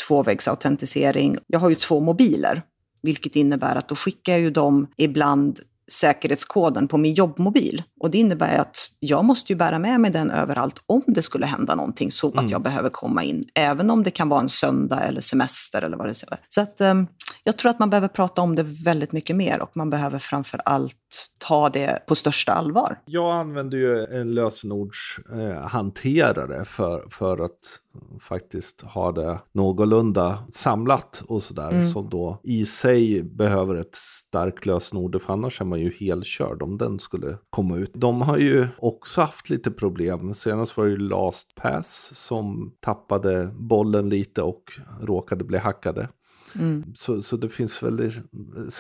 tvåvägsautentisering. 0.06 1.38
Jag 1.46 1.60
har 1.60 1.68
ju 1.68 1.74
två 1.74 2.00
mobiler, 2.00 2.62
vilket 3.02 3.36
innebär 3.36 3.76
att 3.76 3.88
då 3.88 3.94
skickar 3.96 4.32
jag 4.32 4.40
ju 4.40 4.50
dem 4.50 4.86
ibland 4.96 5.60
säkerhetskoden 5.92 6.88
på 6.88 6.98
min 6.98 7.14
jobbmobil. 7.14 7.82
Och 8.00 8.10
det 8.10 8.18
innebär 8.18 8.58
att 8.58 8.90
jag 9.00 9.24
måste 9.24 9.52
ju 9.52 9.56
bära 9.56 9.78
med 9.78 10.00
mig 10.00 10.10
den 10.10 10.30
överallt 10.30 10.82
om 10.86 11.02
det 11.06 11.22
skulle 11.22 11.46
hända 11.46 11.74
någonting 11.74 12.10
så 12.10 12.32
mm. 12.32 12.44
att 12.44 12.50
jag 12.50 12.62
behöver 12.62 12.90
komma 12.90 13.24
in. 13.24 13.44
Även 13.54 13.90
om 13.90 14.02
det 14.02 14.10
kan 14.10 14.28
vara 14.28 14.40
en 14.40 14.48
söndag 14.48 15.00
eller 15.00 15.20
semester 15.20 15.82
eller 15.82 15.96
vad 15.96 16.06
det 16.06 16.22
är. 16.30 16.38
Så 16.48 16.60
att, 16.60 16.80
um, 16.80 17.06
jag 17.44 17.58
tror 17.58 17.70
att 17.70 17.78
man 17.78 17.90
behöver 17.90 18.08
prata 18.08 18.42
om 18.42 18.54
det 18.54 18.62
väldigt 18.62 19.12
mycket 19.12 19.36
mer 19.36 19.62
och 19.62 19.76
man 19.76 19.90
behöver 19.90 20.18
framför 20.18 20.60
allt 20.64 20.94
ta 21.38 21.68
det 21.68 22.06
på 22.06 22.14
största 22.14 22.52
allvar. 22.52 22.98
Jag 23.04 23.36
använder 23.36 23.78
ju 23.78 24.04
en 24.04 24.32
lösenordshanterare 24.32 26.64
för, 26.64 27.08
för 27.10 27.44
att 27.44 27.80
faktiskt 28.20 28.82
ha 28.82 29.12
det 29.12 29.38
någorlunda 29.52 30.38
samlat 30.50 31.22
och 31.28 31.42
sådär. 31.42 31.70
Mm. 31.70 31.84
Som 31.84 32.08
då 32.08 32.40
i 32.42 32.66
sig 32.66 33.22
behöver 33.22 33.74
ett 33.74 33.94
starkt 33.94 34.66
lösenord, 34.66 35.22
för 35.22 35.32
annars 35.32 35.60
är 35.60 35.64
man 35.64 35.80
ju 35.80 35.92
helkörd 36.00 36.62
om 36.62 36.78
den 36.78 36.98
skulle 36.98 37.38
komma 37.50 37.76
ut. 37.76 37.92
De 37.94 38.22
har 38.22 38.36
ju 38.36 38.66
också 38.78 39.20
haft 39.20 39.50
lite 39.50 39.70
problem. 39.70 40.34
Senast 40.34 40.76
var 40.76 40.84
det 40.84 40.90
ju 40.90 40.98
LastPass 40.98 42.10
som 42.14 42.72
tappade 42.80 43.50
bollen 43.58 44.08
lite 44.08 44.42
och 44.42 44.62
råkade 45.00 45.44
bli 45.44 45.58
hackade. 45.58 46.08
Mm. 46.54 46.84
Så, 46.96 47.22
så 47.22 47.36
det 47.36 47.48
finns 47.48 47.82
väldigt 47.82 48.14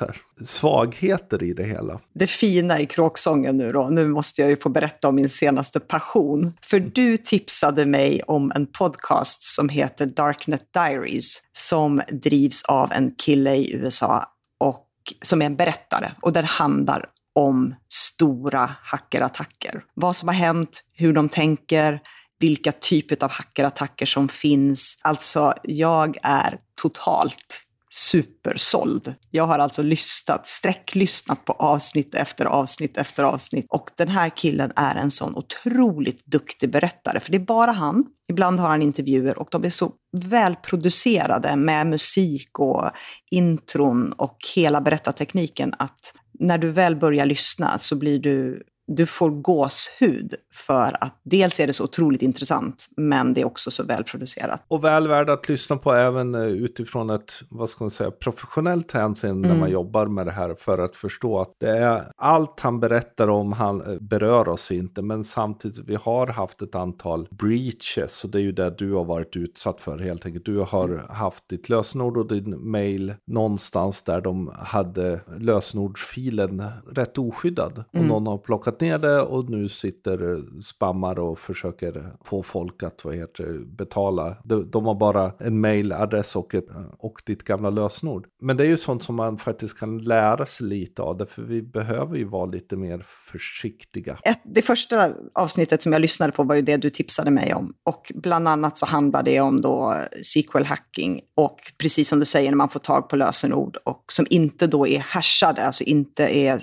här, 0.00 0.16
svagheter 0.44 1.42
i 1.42 1.52
det 1.52 1.64
hela. 1.64 2.00
Det 2.14 2.26
fina 2.26 2.80
i 2.80 2.86
kråksången 2.86 3.56
nu 3.56 3.72
då, 3.72 3.88
nu 3.88 4.08
måste 4.08 4.40
jag 4.40 4.50
ju 4.50 4.56
få 4.56 4.68
berätta 4.68 5.08
om 5.08 5.14
min 5.14 5.28
senaste 5.28 5.80
passion. 5.80 6.52
För 6.62 6.80
du 6.80 7.16
tipsade 7.16 7.86
mig 7.86 8.22
om 8.22 8.52
en 8.54 8.66
podcast 8.66 9.42
som 9.42 9.68
heter 9.68 10.06
Darknet 10.06 10.72
Diaries 10.74 11.42
som 11.52 12.02
drivs 12.12 12.62
av 12.62 12.92
en 12.92 13.14
kille 13.14 13.54
i 13.54 13.74
USA 13.74 14.24
och 14.58 14.86
som 15.22 15.42
är 15.42 15.46
en 15.46 15.56
berättare 15.56 16.12
och 16.22 16.32
den 16.32 16.44
handlar 16.44 17.04
om 17.34 17.74
stora 17.88 18.70
hackerattacker. 18.82 19.84
Vad 19.94 20.16
som 20.16 20.28
har 20.28 20.34
hänt, 20.34 20.84
hur 20.94 21.12
de 21.12 21.28
tänker, 21.28 22.00
vilka 22.38 22.72
typer 22.72 23.24
av 23.24 23.30
hackerattacker 23.30 24.06
som 24.06 24.28
finns. 24.28 24.98
Alltså, 25.02 25.54
jag 25.62 26.16
är 26.22 26.58
totalt 26.82 27.62
supersåld. 27.90 29.14
Jag 29.30 29.46
har 29.46 29.58
alltså 29.58 29.82
lyssnat, 29.82 30.46
sträcklyssnat 30.46 31.44
på 31.44 31.52
avsnitt 31.52 32.14
efter 32.14 32.44
avsnitt 32.44 32.96
efter 32.96 33.22
avsnitt. 33.24 33.66
Och 33.68 33.90
den 33.96 34.08
här 34.08 34.30
killen 34.36 34.72
är 34.76 34.94
en 34.94 35.10
sån 35.10 35.36
otroligt 35.36 36.26
duktig 36.26 36.70
berättare, 36.70 37.20
för 37.20 37.30
det 37.30 37.36
är 37.36 37.44
bara 37.44 37.72
han. 37.72 38.04
Ibland 38.30 38.60
har 38.60 38.68
han 38.68 38.82
intervjuer 38.82 39.38
och 39.38 39.48
de 39.50 39.64
är 39.64 39.70
så 39.70 39.92
välproducerade 40.16 41.56
med 41.56 41.86
musik 41.86 42.58
och 42.58 42.90
intron 43.30 44.12
och 44.12 44.36
hela 44.54 44.80
berättartekniken 44.80 45.74
att 45.78 46.12
när 46.38 46.58
du 46.58 46.70
väl 46.70 46.96
börjar 46.96 47.26
lyssna 47.26 47.78
så 47.78 47.96
blir 47.96 48.18
du 48.18 48.62
du 48.88 49.06
får 49.06 49.30
gåshud 49.30 50.34
för 50.54 51.04
att 51.04 51.20
dels 51.22 51.60
är 51.60 51.66
det 51.66 51.72
så 51.72 51.84
otroligt 51.84 52.22
intressant, 52.22 52.86
men 52.96 53.34
det 53.34 53.40
är 53.40 53.44
också 53.44 53.70
så 53.70 53.82
välproducerat. 53.82 54.64
Och 54.68 54.84
väl 54.84 55.08
värd 55.08 55.30
att 55.30 55.48
lyssna 55.48 55.76
på 55.76 55.92
även 55.92 56.34
eh, 56.34 56.46
utifrån 56.46 57.10
ett, 57.10 57.32
vad 57.48 57.68
ska 57.68 57.84
man 57.84 57.90
säga, 57.90 58.10
professionellt 58.10 58.92
hänseende 58.92 59.48
mm. 59.48 59.56
när 59.56 59.60
man 59.60 59.70
jobbar 59.70 60.06
med 60.06 60.26
det 60.26 60.32
här 60.32 60.54
för 60.58 60.78
att 60.78 60.96
förstå 60.96 61.40
att 61.40 61.54
det 61.60 61.78
är 61.78 62.12
allt 62.16 62.60
han 62.60 62.80
berättar 62.80 63.28
om 63.28 63.52
han 63.52 63.80
eh, 63.80 63.98
berör 64.00 64.48
oss 64.48 64.70
inte, 64.70 65.02
men 65.02 65.24
samtidigt 65.24 65.78
vi 65.78 65.94
har 65.94 66.26
haft 66.26 66.62
ett 66.62 66.74
antal 66.74 67.28
breaches 67.30 68.24
och 68.24 68.30
det 68.30 68.38
är 68.38 68.42
ju 68.42 68.52
det 68.52 68.78
du 68.78 68.92
har 68.92 69.04
varit 69.04 69.36
utsatt 69.36 69.80
för 69.80 69.98
helt 69.98 70.26
enkelt. 70.26 70.44
Du 70.44 70.58
har 70.58 70.88
mm. 70.88 71.00
haft 71.08 71.48
ditt 71.48 71.68
lösenord 71.68 72.16
och 72.16 72.28
din 72.28 72.70
mail 72.70 73.14
någonstans 73.26 74.02
där 74.02 74.20
de 74.20 74.52
hade 74.58 75.20
lösenordsfilen 75.38 76.62
rätt 76.92 77.18
oskyddad 77.18 77.84
och 77.88 77.94
mm. 77.94 78.08
någon 78.08 78.26
har 78.26 78.38
plockat 78.38 78.77
ner 78.80 78.98
det 78.98 79.20
och 79.20 79.50
nu 79.50 79.68
sitter 79.68 80.32
eh, 80.32 80.38
spammar 80.62 81.18
och 81.18 81.38
försöker 81.38 82.12
få 82.24 82.42
folk 82.42 82.82
att 82.82 83.04
vad 83.04 83.14
heter, 83.14 83.58
betala. 83.66 84.36
De, 84.44 84.70
de 84.70 84.86
har 84.86 84.94
bara 84.94 85.32
en 85.38 85.60
mailadress 85.60 86.36
och, 86.36 86.54
ett, 86.54 86.70
eh, 86.70 86.82
och 86.98 87.22
ditt 87.26 87.42
gamla 87.42 87.70
lösenord. 87.70 88.26
Men 88.40 88.56
det 88.56 88.64
är 88.64 88.68
ju 88.68 88.76
sånt 88.76 89.02
som 89.02 89.14
man 89.14 89.38
faktiskt 89.38 89.78
kan 89.78 89.98
lära 89.98 90.46
sig 90.46 90.66
lite 90.66 91.02
av, 91.02 91.16
därför 91.16 91.38
för 91.38 91.42
vi 91.42 91.62
behöver 91.62 92.16
ju 92.16 92.24
vara 92.24 92.46
lite 92.46 92.76
mer 92.76 93.04
försiktiga. 93.32 94.18
Ett, 94.22 94.40
det 94.44 94.62
första 94.62 95.10
avsnittet 95.34 95.82
som 95.82 95.92
jag 95.92 96.02
lyssnade 96.02 96.32
på 96.32 96.42
var 96.42 96.54
ju 96.54 96.62
det 96.62 96.76
du 96.76 96.90
tipsade 96.90 97.30
mig 97.30 97.54
om. 97.54 97.74
Och 97.84 98.12
bland 98.14 98.48
annat 98.48 98.78
så 98.78 98.86
handlar 98.86 99.22
det 99.22 99.40
om 99.40 99.60
då 99.60 99.92
eh, 99.92 100.22
SQL 100.22 100.64
hacking 100.64 101.20
och 101.36 101.58
precis 101.78 102.08
som 102.08 102.18
du 102.18 102.24
säger 102.24 102.50
när 102.50 102.56
man 102.56 102.68
får 102.68 102.80
tag 102.80 103.08
på 103.08 103.16
lösenord 103.16 103.76
och 103.84 104.04
som 104.12 104.26
inte 104.30 104.66
då 104.66 104.86
är 104.86 104.98
hashade, 104.98 105.66
alltså 105.66 105.84
inte 105.84 106.24
är 106.24 106.58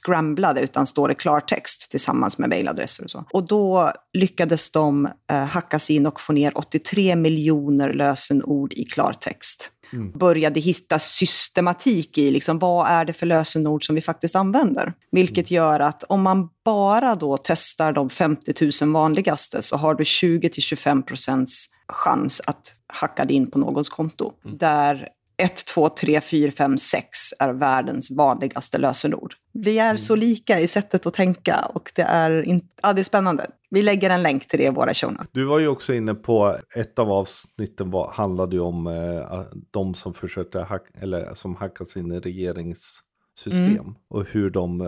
scramblade 0.00 0.60
utan 0.60 0.86
står 0.86 1.12
i 1.12 1.14
klartext 1.14 1.59
klartext 1.60 1.90
tillsammans 1.90 2.38
med 2.38 2.48
mejladresser 2.48 3.04
och 3.04 3.10
så. 3.10 3.24
Och 3.32 3.46
då 3.46 3.92
lyckades 4.12 4.70
de 4.70 5.08
eh, 5.30 5.44
hacka 5.44 5.78
sig 5.78 5.96
in 5.96 6.06
och 6.06 6.20
få 6.20 6.32
ner 6.32 6.58
83 6.58 7.16
miljoner 7.16 7.92
lösenord 7.92 8.72
i 8.72 8.84
klartext. 8.84 9.70
Mm. 9.92 10.12
Började 10.12 10.60
hitta 10.60 10.98
systematik 10.98 12.18
i 12.18 12.30
liksom, 12.30 12.58
vad 12.58 12.86
är 12.88 13.04
det 13.04 13.12
för 13.12 13.26
lösenord 13.26 13.86
som 13.86 13.94
vi 13.94 14.00
faktiskt 14.00 14.36
använder. 14.36 14.92
Vilket 15.12 15.50
mm. 15.50 15.56
gör 15.56 15.80
att 15.80 16.02
om 16.08 16.22
man 16.22 16.48
bara 16.64 17.14
då 17.14 17.36
testar 17.36 17.92
de 17.92 18.10
50 18.10 18.84
000 18.84 18.92
vanligaste 18.92 19.62
så 19.62 19.76
har 19.76 19.94
du 19.94 20.04
20-25 20.04 21.02
procents 21.02 21.66
chans 21.88 22.40
att 22.46 22.74
hacka 22.92 23.24
dig 23.24 23.36
in 23.36 23.50
på 23.50 23.58
någons 23.58 23.88
konto. 23.88 24.32
Mm. 24.44 24.58
Där 24.58 25.08
1, 25.40 25.64
2, 25.66 25.88
3, 25.88 26.20
4, 26.20 26.52
5, 26.52 26.78
6 26.78 27.18
är 27.38 27.52
världens 27.52 28.10
vanligaste 28.10 28.78
lösenord. 28.78 29.34
Vi 29.60 29.78
är 29.78 29.84
mm. 29.84 29.98
så 29.98 30.16
lika 30.16 30.60
i 30.60 30.66
sättet 30.66 31.06
att 31.06 31.14
tänka 31.14 31.70
och 31.74 31.92
det 31.94 32.02
är, 32.02 32.42
in, 32.42 32.68
ja, 32.82 32.92
det 32.92 33.00
är 33.00 33.04
spännande. 33.04 33.46
Vi 33.70 33.82
lägger 33.82 34.10
en 34.10 34.22
länk 34.22 34.48
till 34.48 34.58
det 34.58 34.64
i 34.64 34.70
våra 34.70 34.94
show 34.94 35.16
Du 35.32 35.44
var 35.44 35.58
ju 35.58 35.68
också 35.68 35.94
inne 35.94 36.14
på, 36.14 36.56
ett 36.76 36.98
av 36.98 37.12
avsnitten 37.12 37.90
var, 37.90 38.12
handlade 38.12 38.56
ju 38.56 38.62
om 38.62 38.86
eh, 38.86 39.42
de 39.70 39.94
som 39.94 40.14
försökte 40.14 40.60
hacka, 40.60 40.90
eller 41.00 41.34
som 41.34 41.56
hackas 41.56 41.96
in 41.96 42.12
i 42.12 42.20
regeringssystem 42.20 43.80
mm. 43.80 43.94
och 44.10 44.24
hur 44.24 44.50
de 44.50 44.80
eh, 44.80 44.86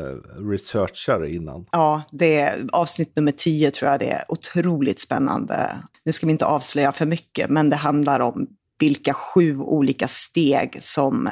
researchar 0.51 1.25
innan. 1.25 1.67
Ja, 1.73 2.03
det 2.11 2.41
är 2.41 2.67
avsnitt 2.73 3.17
nummer 3.17 3.33
10 3.33 3.71
tror 3.71 3.91
jag 3.91 4.01
det 4.01 4.11
är 4.11 4.25
otroligt 4.29 5.01
spännande. 5.01 5.77
Nu 6.05 6.13
ska 6.13 6.27
vi 6.27 6.33
inte 6.33 6.47
avslöja 6.47 6.93
för 6.93 7.07
mycket, 7.07 7.51
men 7.51 7.71
det 7.71 7.77
handlar 7.77 8.21
om 8.21 8.47
vilka 8.79 9.15
sju 9.15 9.59
olika 9.59 10.09
steg 10.09 10.79
som 10.81 11.29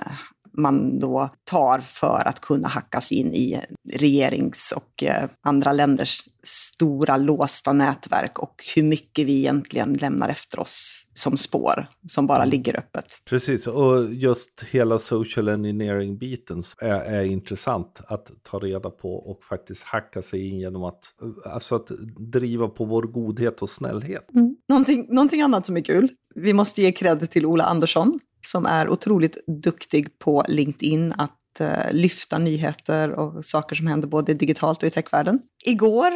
man 0.52 0.98
då 0.98 1.30
tar 1.44 1.78
för 1.78 2.28
att 2.28 2.40
kunna 2.40 2.68
hackas 2.68 3.12
in 3.12 3.34
i 3.34 3.60
regerings 3.92 4.72
och 4.76 5.02
eh, 5.02 5.28
andra 5.42 5.72
länders 5.72 6.22
stora 6.42 7.16
låsta 7.16 7.72
nätverk 7.72 8.38
och 8.38 8.64
hur 8.74 8.82
mycket 8.82 9.26
vi 9.26 9.38
egentligen 9.38 9.92
lämnar 9.92 10.28
efter 10.28 10.60
oss 10.60 11.06
som 11.14 11.36
spår 11.36 11.86
som 12.08 12.26
bara 12.26 12.42
mm. 12.42 12.50
ligger 12.50 12.78
öppet. 12.78 13.04
Precis, 13.24 13.66
och 13.66 14.14
just 14.14 14.64
hela 14.70 14.98
social 14.98 15.48
engineering-biten 15.48 16.62
är, 16.78 17.00
är 17.00 17.24
intressant 17.24 18.00
att 18.06 18.30
ta 18.42 18.58
reda 18.58 18.90
på 18.90 19.14
och 19.14 19.44
faktiskt 19.44 19.82
hacka 19.82 20.22
sig 20.22 20.48
in 20.48 20.58
genom 20.58 20.84
att, 20.84 21.14
alltså 21.44 21.74
att 21.74 21.88
driva 22.32 22.68
på 22.68 22.84
vår 22.84 23.02
godhet 23.02 23.62
och 23.62 23.70
snällhet. 23.70 24.34
Mm. 24.34 24.56
Någonting, 24.68 25.06
någonting 25.08 25.42
annat 25.42 25.66
som 25.66 25.76
är 25.76 25.80
kul, 25.80 26.08
vi 26.34 26.52
måste 26.52 26.82
ge 26.82 26.92
cred 26.92 27.30
till 27.30 27.46
Ola 27.46 27.64
Andersson 27.64 28.18
som 28.42 28.66
är 28.66 28.88
otroligt 28.88 29.37
duktig 29.62 30.18
på 30.18 30.44
LinkedIn 30.48 31.14
att 31.18 31.61
eh, 31.61 31.92
lyfta 31.92 32.38
nyheter 32.38 33.14
och 33.18 33.44
saker 33.44 33.76
som 33.76 33.87
händer 33.87 34.09
både 34.09 34.35
digitalt 34.35 34.83
och 34.83 34.87
i 34.87 34.90
techvärlden. 34.90 35.38
Igår 35.66 36.12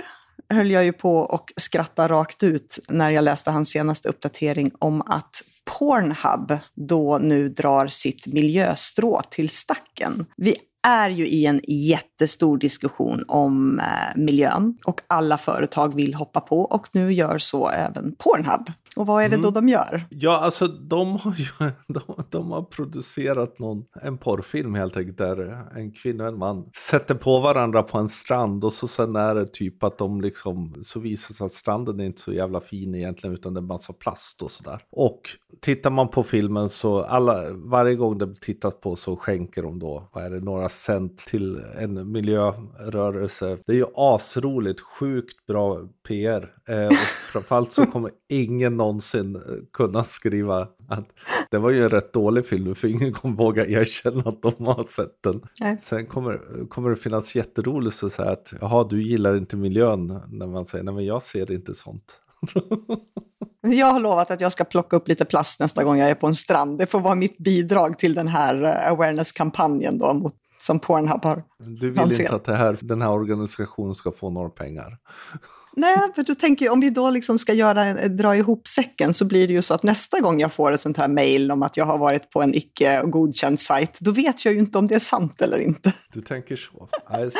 höll 0.53 0.71
jag 0.71 0.85
ju 0.85 0.93
på 0.93 1.19
och 1.19 1.53
skratta 1.57 2.09
rakt 2.09 2.43
ut 2.43 2.79
när 2.89 3.11
jag 3.11 3.25
läste 3.25 3.51
hans 3.51 3.71
senaste 3.71 4.09
uppdatering 4.09 4.71
om 4.79 5.03
att 5.03 5.43
Pornhub 5.79 6.59
då 6.75 7.19
nu 7.19 7.49
drar 7.49 7.87
sitt 7.87 8.27
miljöstrå 8.27 9.23
till 9.31 9.49
stacken. 9.49 10.27
Vi 10.37 10.57
är 10.87 11.11
ju 11.11 11.27
i 11.27 11.47
en 11.47 11.61
jättestor 11.69 12.59
diskussion 12.59 13.25
om 13.29 13.79
eh, 13.79 14.17
miljön 14.17 14.79
och 14.85 15.01
alla 15.07 15.39
företag 15.39 15.95
vill 15.95 16.15
hoppa 16.15 16.41
på 16.41 16.61
och 16.61 16.89
nu 16.93 17.13
gör 17.13 17.39
så 17.39 17.69
även 17.69 18.15
Pornhub. 18.19 18.67
Och 18.97 19.07
vad 19.07 19.25
är 19.25 19.29
det 19.29 19.37
då 19.37 19.51
de 19.51 19.69
gör? 19.69 20.07
Ja, 20.11 20.39
alltså 20.39 20.67
de 20.67 21.17
har 21.17 21.35
ju 21.35 21.47
de, 21.89 22.01
de 22.31 22.51
har 22.51 22.63
producerat 22.63 23.59
någon, 23.59 23.85
en 24.03 24.19
porrfilm 24.19 24.75
helt 24.75 24.97
enkelt 24.97 25.19
där 25.19 25.67
en 25.77 25.93
kvinna 25.93 26.25
och 26.25 26.29
en 26.29 26.39
man 26.39 26.71
sätter 26.91 27.15
på 27.15 27.41
varandra 27.41 27.83
på 27.83 27.99
en 27.99 28.09
strand 28.09 28.65
och 28.65 28.73
så 28.73 28.89
sen 28.89 29.17
är 29.17 29.35
det 29.35 29.47
typ 29.47 29.83
att 29.83 29.99
de 29.99 30.21
liksom 30.21 30.75
så 30.83 31.01
visar 31.01 31.35
sig 31.35 31.45
att 31.45 31.53
stranden 31.53 32.01
är 32.01 32.05
inte 32.05 32.21
så 32.21 32.33
jävla 32.33 32.61
fin 32.61 32.95
egentligen 32.95 33.35
utan 33.35 33.55
det 33.55 33.61
är 33.61 33.63
massa 33.63 33.93
plast 33.93 34.43
och 34.43 34.51
sådär. 34.51 34.81
Och 34.93 35.21
tittar 35.61 35.91
man 35.91 36.09
på 36.09 36.23
filmen 36.23 36.69
så 36.69 37.03
alla, 37.03 37.53
varje 37.53 37.95
gång 37.95 38.19
det 38.19 38.41
tittas 38.41 38.81
på 38.81 38.97
så 38.97 39.17
skänker 39.17 39.63
de 39.63 39.79
då, 39.79 40.09
vad 40.13 40.25
är 40.25 40.31
det, 40.31 40.41
några 40.41 40.69
cent 40.69 41.19
till 41.19 41.63
en 41.79 42.13
miljörörelse. 42.13 43.59
Det 43.67 43.73
är 43.73 43.77
ju 43.77 43.87
asroligt, 43.95 44.81
sjukt 44.81 45.47
bra 45.47 45.89
PR. 46.09 46.53
Eh, 46.69 46.87
och 46.87 47.33
framförallt 47.33 47.73
så 47.73 47.87
kommer 47.87 48.11
ingen 48.29 48.77
någonsin 48.85 49.37
eh, 49.37 49.43
kunna 49.73 50.05
skriva 50.05 50.69
att 50.89 51.09
det 51.51 51.59
var 51.59 51.71
ju 51.71 51.85
en 51.85 51.91
rätt 51.91 52.13
dålig 52.13 52.47
film 52.47 52.75
för 52.75 52.89
ingen 52.89 53.13
kommer 53.13 53.37
våga 53.37 53.67
erkänna 53.67 54.23
att 54.27 54.43
de 54.43 54.67
har 54.67 54.85
sett 54.85 55.23
den. 55.23 55.43
Nej. 55.61 55.79
Sen 55.83 56.07
kommer, 56.07 56.41
kommer 56.69 56.91
det 56.91 56.97
finnas 56.97 57.37
jätteroligt 57.37 58.03
att 58.03 58.13
säga 58.13 58.31
att 58.31 58.53
jaha, 58.61 58.87
du 58.91 59.03
gillar 59.03 59.37
inte 59.37 59.57
miljön 59.57 60.21
när 60.29 60.47
man 60.47 60.67
säger 60.67 60.85
nej 60.85 60.95
men 60.95 61.05
jag 61.05 61.23
ser 61.23 61.53
inte 61.53 61.75
sånt. 61.75 62.21
Jag 63.67 63.87
har 63.87 64.01
lovat 64.01 64.31
att 64.31 64.41
jag 64.41 64.53
ska 64.53 64.65
plocka 64.65 64.97
upp 64.97 65.09
lite 65.09 65.25
plast 65.25 65.61
nästa 65.61 65.85
gång 65.85 65.99
jag 65.99 66.11
är 66.11 66.15
på 66.15 66.27
en 66.27 66.35
strand. 66.35 66.79
Det 66.79 66.87
får 66.87 67.01
vara 67.01 67.15
mitt 67.15 67.39
bidrag 67.39 67.99
till 67.99 68.15
den 68.15 68.29
här 68.29 68.63
eh, 68.63 68.93
awareness-kampanjen 68.93 69.99
då 69.99 70.15
mot, 70.15 70.35
som 70.63 70.79
Pornhub 70.79 71.25
har 71.25 71.43
Du 71.59 71.91
vill 71.91 71.97
lanserat. 72.01 72.33
inte 72.33 72.53
att 72.53 72.59
här, 72.59 72.79
den 72.81 73.03
här 73.03 73.11
organisationen 73.11 73.95
ska 73.95 74.13
få 74.13 74.31
några 74.31 74.49
pengar. 74.49 74.99
Nej, 75.77 75.97
för 76.15 76.23
då 76.23 76.35
tänker 76.35 76.65
jag 76.65 76.73
om 76.73 76.81
vi 76.81 76.91
då 76.91 77.11
liksom 77.11 77.39
ska 77.39 77.53
göra, 77.53 78.09
dra 78.09 78.37
ihop 78.37 78.69
säcken 78.69 79.15
så 79.15 79.25
blir 79.25 79.47
det 79.47 79.53
ju 79.53 79.63
så 79.63 79.75
att 79.75 79.83
nästa 79.83 80.21
gång 80.21 80.41
jag 80.41 80.53
får 80.53 80.73
ett 80.73 80.81
sånt 80.81 80.97
här 80.97 81.09
mail 81.09 81.51
om 81.51 81.63
att 81.63 81.77
jag 81.77 81.85
har 81.85 81.99
varit 81.99 82.31
på 82.31 82.43
en 82.43 82.55
icke 82.55 83.03
godkänd 83.05 83.61
sajt, 83.61 83.99
då 84.01 84.11
vet 84.11 84.45
jag 84.45 84.55
ju 84.55 84.61
inte 84.61 84.79
om 84.79 84.87
det 84.87 84.95
är 84.95 84.99
sant 84.99 85.41
eller 85.41 85.59
inte. 85.59 85.93
Du 86.13 86.21
tänker 86.21 86.57
så. 86.57 86.89
Nej, 87.11 87.31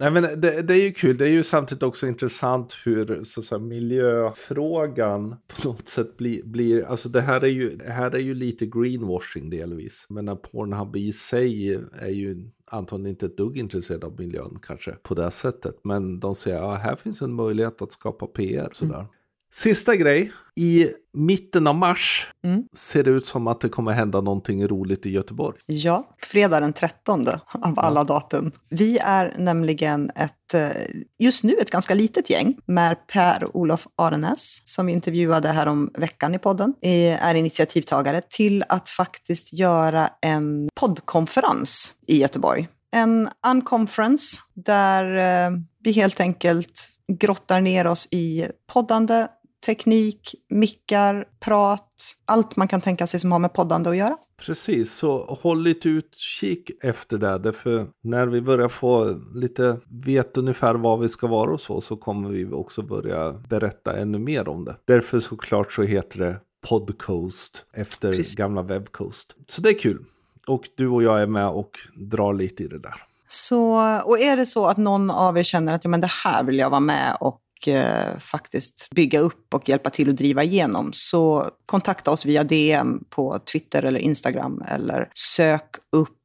Nej, 0.00 0.10
men 0.10 0.22
det, 0.22 0.62
det 0.62 0.74
är 0.74 0.82
ju 0.82 0.92
kul. 0.92 1.18
Det 1.18 1.24
är 1.24 1.28
ju 1.28 1.42
samtidigt 1.42 1.82
också 1.82 2.06
intressant 2.06 2.76
hur 2.84 3.24
så 3.24 3.40
att 3.40 3.46
säga, 3.46 3.58
miljöfrågan 3.58 5.36
på 5.46 5.68
något 5.68 5.88
sätt 5.88 6.16
blir, 6.16 6.42
blir 6.42 6.84
alltså 6.84 7.08
det 7.08 7.20
här 7.20 7.40
är 7.40 7.48
ju, 7.48 7.76
det 7.76 7.90
här 7.90 8.10
är 8.10 8.18
ju 8.18 8.34
lite 8.34 8.66
greenwashing 8.66 9.50
delvis. 9.50 10.06
Men 10.08 10.24
när 10.24 10.34
Pornhub 10.34 10.96
i 10.96 11.12
sig 11.12 11.74
är 12.00 12.10
ju 12.10 12.50
antagligen 12.70 13.10
inte 13.10 13.26
ett 13.26 13.36
dugg 13.36 13.58
intresserad 13.58 14.04
av 14.04 14.18
miljön 14.18 14.58
kanske 14.62 14.92
på 14.92 15.14
det 15.14 15.30
sättet. 15.30 15.74
Men 15.84 16.20
de 16.20 16.34
säger 16.34 16.56
att 16.56 16.62
ja, 16.62 16.74
här 16.74 16.96
finns 16.96 17.22
en 17.22 17.34
möjlighet 17.34 17.77
att 17.82 17.92
skapa 17.92 18.26
PR. 18.26 18.68
Sådär. 18.72 19.06
Sista 19.52 19.96
grej. 19.96 20.32
I 20.56 20.88
mitten 21.12 21.66
av 21.66 21.74
mars 21.74 22.28
Mm. 22.44 22.64
ser 22.72 23.04
det 23.04 23.10
ut 23.10 23.26
som 23.26 23.46
att 23.46 23.60
det 23.60 23.68
kommer 23.68 23.92
hända 23.92 24.20
någonting 24.20 24.68
roligt 24.68 25.06
i 25.06 25.10
Göteborg. 25.10 25.58
Ja, 25.66 26.16
fredag 26.22 26.60
den 26.60 26.72
13 26.72 27.26
av 27.52 27.74
alla 27.78 28.04
datum. 28.04 28.52
Vi 28.68 28.98
är 28.98 29.34
nämligen 29.38 30.10
ett, 30.10 30.54
eh, 30.54 30.70
just 31.18 31.44
nu 31.44 31.52
ett 31.52 31.70
ganska 31.70 31.94
litet 31.94 32.30
gäng 32.30 32.56
med 32.66 33.06
Per-Olof 33.06 33.86
Arenäs, 33.96 34.62
som 34.64 34.86
vi 34.86 34.92
intervjuade 34.92 35.48
här 35.48 35.66
om 35.66 35.90
veckan 35.94 36.34
i 36.34 36.38
podden, 36.38 36.74
eh, 36.82 37.24
är 37.24 37.34
initiativtagare 37.34 38.20
till 38.30 38.64
att 38.68 38.88
faktiskt 38.88 39.52
göra 39.52 40.10
en 40.20 40.68
poddkonferens 40.74 41.92
i 42.06 42.18
Göteborg. 42.20 42.68
En 42.92 43.28
unconference 43.46 44.36
där 44.54 45.04
eh, 45.46 45.50
vi 45.88 45.92
helt 45.92 46.20
enkelt 46.20 46.98
grottar 47.12 47.60
ner 47.60 47.86
oss 47.86 48.08
i 48.10 48.46
poddande, 48.72 49.28
teknik, 49.66 50.34
mickar, 50.48 51.24
prat, 51.40 52.14
allt 52.24 52.56
man 52.56 52.68
kan 52.68 52.80
tänka 52.80 53.06
sig 53.06 53.20
som 53.20 53.32
har 53.32 53.38
med 53.38 53.52
poddande 53.52 53.90
att 53.90 53.96
göra. 53.96 54.16
Precis, 54.46 54.94
så 54.94 55.38
håll 55.42 55.62
lite 55.62 55.88
utkik 55.88 56.70
efter 56.82 57.18
det. 57.18 57.38
Därför 57.38 57.86
när 58.02 58.26
vi 58.26 58.40
börjar 58.40 58.68
få 58.68 59.20
lite, 59.34 59.80
vet 60.04 60.36
ungefär 60.36 60.74
var 60.74 60.96
vi 60.96 61.08
ska 61.08 61.26
vara 61.26 61.50
och 61.50 61.60
så, 61.60 61.80
så 61.80 61.96
kommer 61.96 62.28
vi 62.28 62.44
också 62.44 62.82
börja 62.82 63.32
berätta 63.32 63.96
ännu 63.96 64.18
mer 64.18 64.48
om 64.48 64.64
det. 64.64 64.76
Därför 64.84 65.20
såklart 65.20 65.72
så 65.72 65.82
heter 65.82 66.18
det 66.18 66.36
Podcoast 66.68 67.64
efter 67.72 68.12
Precis. 68.12 68.34
gamla 68.34 68.62
Webcoast. 68.62 69.34
Så 69.46 69.60
det 69.60 69.68
är 69.68 69.78
kul. 69.78 70.04
Och 70.46 70.68
du 70.76 70.88
och 70.88 71.02
jag 71.02 71.22
är 71.22 71.26
med 71.26 71.48
och 71.48 71.70
drar 71.94 72.32
lite 72.32 72.64
i 72.64 72.68
det 72.68 72.78
där. 72.78 73.02
Så, 73.28 73.76
och 74.04 74.20
är 74.20 74.36
det 74.36 74.46
så 74.46 74.66
att 74.66 74.76
någon 74.76 75.10
av 75.10 75.38
er 75.38 75.42
känner 75.42 75.74
att 75.74 75.84
ja, 75.84 75.90
men 75.90 76.00
det 76.00 76.10
här 76.24 76.44
vill 76.44 76.58
jag 76.58 76.70
vara 76.70 76.80
med 76.80 77.16
och 77.20 77.68
eh, 77.68 78.18
faktiskt 78.18 78.88
bygga 78.90 79.20
upp 79.20 79.54
och 79.54 79.68
hjälpa 79.68 79.90
till 79.90 80.08
att 80.08 80.16
driva 80.16 80.42
igenom, 80.42 80.90
så 80.92 81.50
kontakta 81.66 82.10
oss 82.10 82.24
via 82.24 82.44
DM 82.44 83.04
på 83.10 83.38
Twitter 83.52 83.82
eller 83.82 84.00
Instagram 84.00 84.62
eller 84.68 85.10
sök 85.14 85.76
upp 85.96 86.17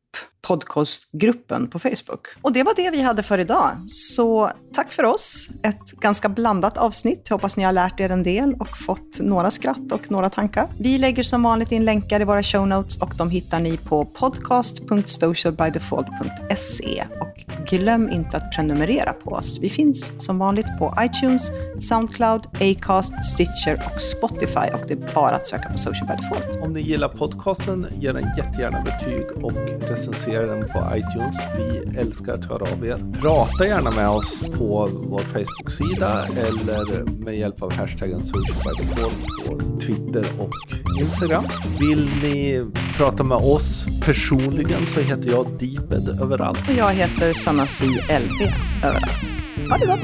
podcastgruppen 0.48 1.68
på 1.68 1.80
Facebook. 1.80 2.28
Och 2.42 2.54
det 2.54 2.64
var 2.64 2.74
det 2.76 2.90
vi 2.90 3.02
hade 3.02 3.24
för 3.24 3.40
idag. 3.40 3.78
Så 3.88 4.50
tack 4.74 4.92
för 4.92 5.04
oss. 5.04 5.50
Ett 5.64 5.92
ganska 5.92 6.30
blandat 6.30 6.78
avsnitt. 6.78 7.30
Hoppas 7.30 7.58
ni 7.58 7.64
har 7.64 7.72
lärt 7.72 8.00
er 8.00 8.10
en 8.10 8.24
del 8.24 8.56
och 8.60 8.78
fått 8.78 9.20
några 9.20 9.52
skratt 9.52 9.92
och 9.92 10.12
några 10.12 10.30
tankar. 10.30 10.68
Vi 10.80 10.98
lägger 10.98 11.24
som 11.24 11.44
vanligt 11.44 11.72
in 11.72 11.86
länkar 11.86 12.22
i 12.22 12.24
våra 12.24 12.44
show 12.44 12.68
notes 12.68 12.98
och 12.98 13.14
de 13.18 13.30
hittar 13.30 13.60
ni 13.60 13.78
på 13.78 14.06
podcast.socialbydefault.se. 14.06 17.04
Och 17.20 17.46
glöm 17.70 18.10
inte 18.10 18.38
att 18.38 18.52
prenumerera 18.56 19.14
på 19.14 19.32
oss. 19.32 19.58
Vi 19.62 19.70
finns 19.70 20.26
som 20.26 20.40
vanligt 20.40 20.68
på 20.80 20.94
iTunes, 21.02 21.52
Soundcloud, 21.80 22.42
Acast, 22.62 23.26
Stitcher 23.26 23.82
och 23.94 24.02
Spotify 24.02 24.70
och 24.74 24.82
det 24.88 24.94
är 24.94 25.14
bara 25.16 25.36
att 25.36 25.48
söka 25.48 25.70
på 25.70 25.78
Social 25.78 26.08
by 26.08 26.14
Default. 26.14 26.58
Om 26.64 26.74
ni 26.74 26.82
gillar 26.82 27.10
podcasten, 27.10 27.88
ge 28.00 28.12
den 28.12 28.26
jättegärna 28.38 28.82
betyg 28.82 29.44
och 29.44 29.54
recensera 29.90 30.33
den 30.42 30.62
på 30.62 30.84
iTunes. 30.96 31.36
Vi 31.58 32.00
älskar 32.00 32.34
att 32.34 32.46
höra 32.46 32.64
av 32.74 32.86
er. 32.86 32.98
Prata 33.22 33.68
gärna 33.68 33.92
med 33.92 34.10
oss 34.10 34.40
på 34.58 34.90
vår 34.94 35.20
Facebook-sida 35.20 36.26
eller 36.38 37.06
med 37.24 37.38
hjälp 37.38 37.62
av 37.62 37.74
hashtaggen 37.74 38.24
socialbydefault 38.24 39.28
på 39.46 39.80
Twitter 39.80 40.26
och 40.40 40.54
Instagram. 41.02 41.46
Vill 41.80 42.10
ni 42.22 42.66
prata 42.98 43.24
med 43.24 43.38
oss 43.38 43.86
personligen 44.06 44.86
så 44.86 45.00
heter 45.00 45.30
jag 45.30 45.48
Deeped 45.60 46.22
överallt. 46.22 46.70
Och 46.70 46.76
jag 46.76 46.90
heter 46.92 47.34
Sanna 47.34 47.68
C. 47.68 47.86
LB 48.10 48.52
överallt. 48.84 49.22
Ha 49.70 49.78
det 49.78 49.86
gott! 49.86 50.00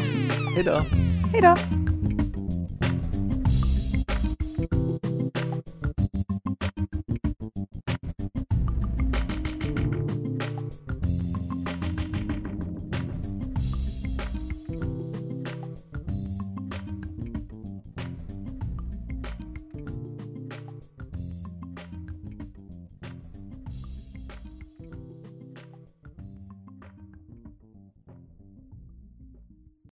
Hej 0.55 0.63
då! 0.63 0.81
Hej 1.33 1.41
då! 1.41 1.88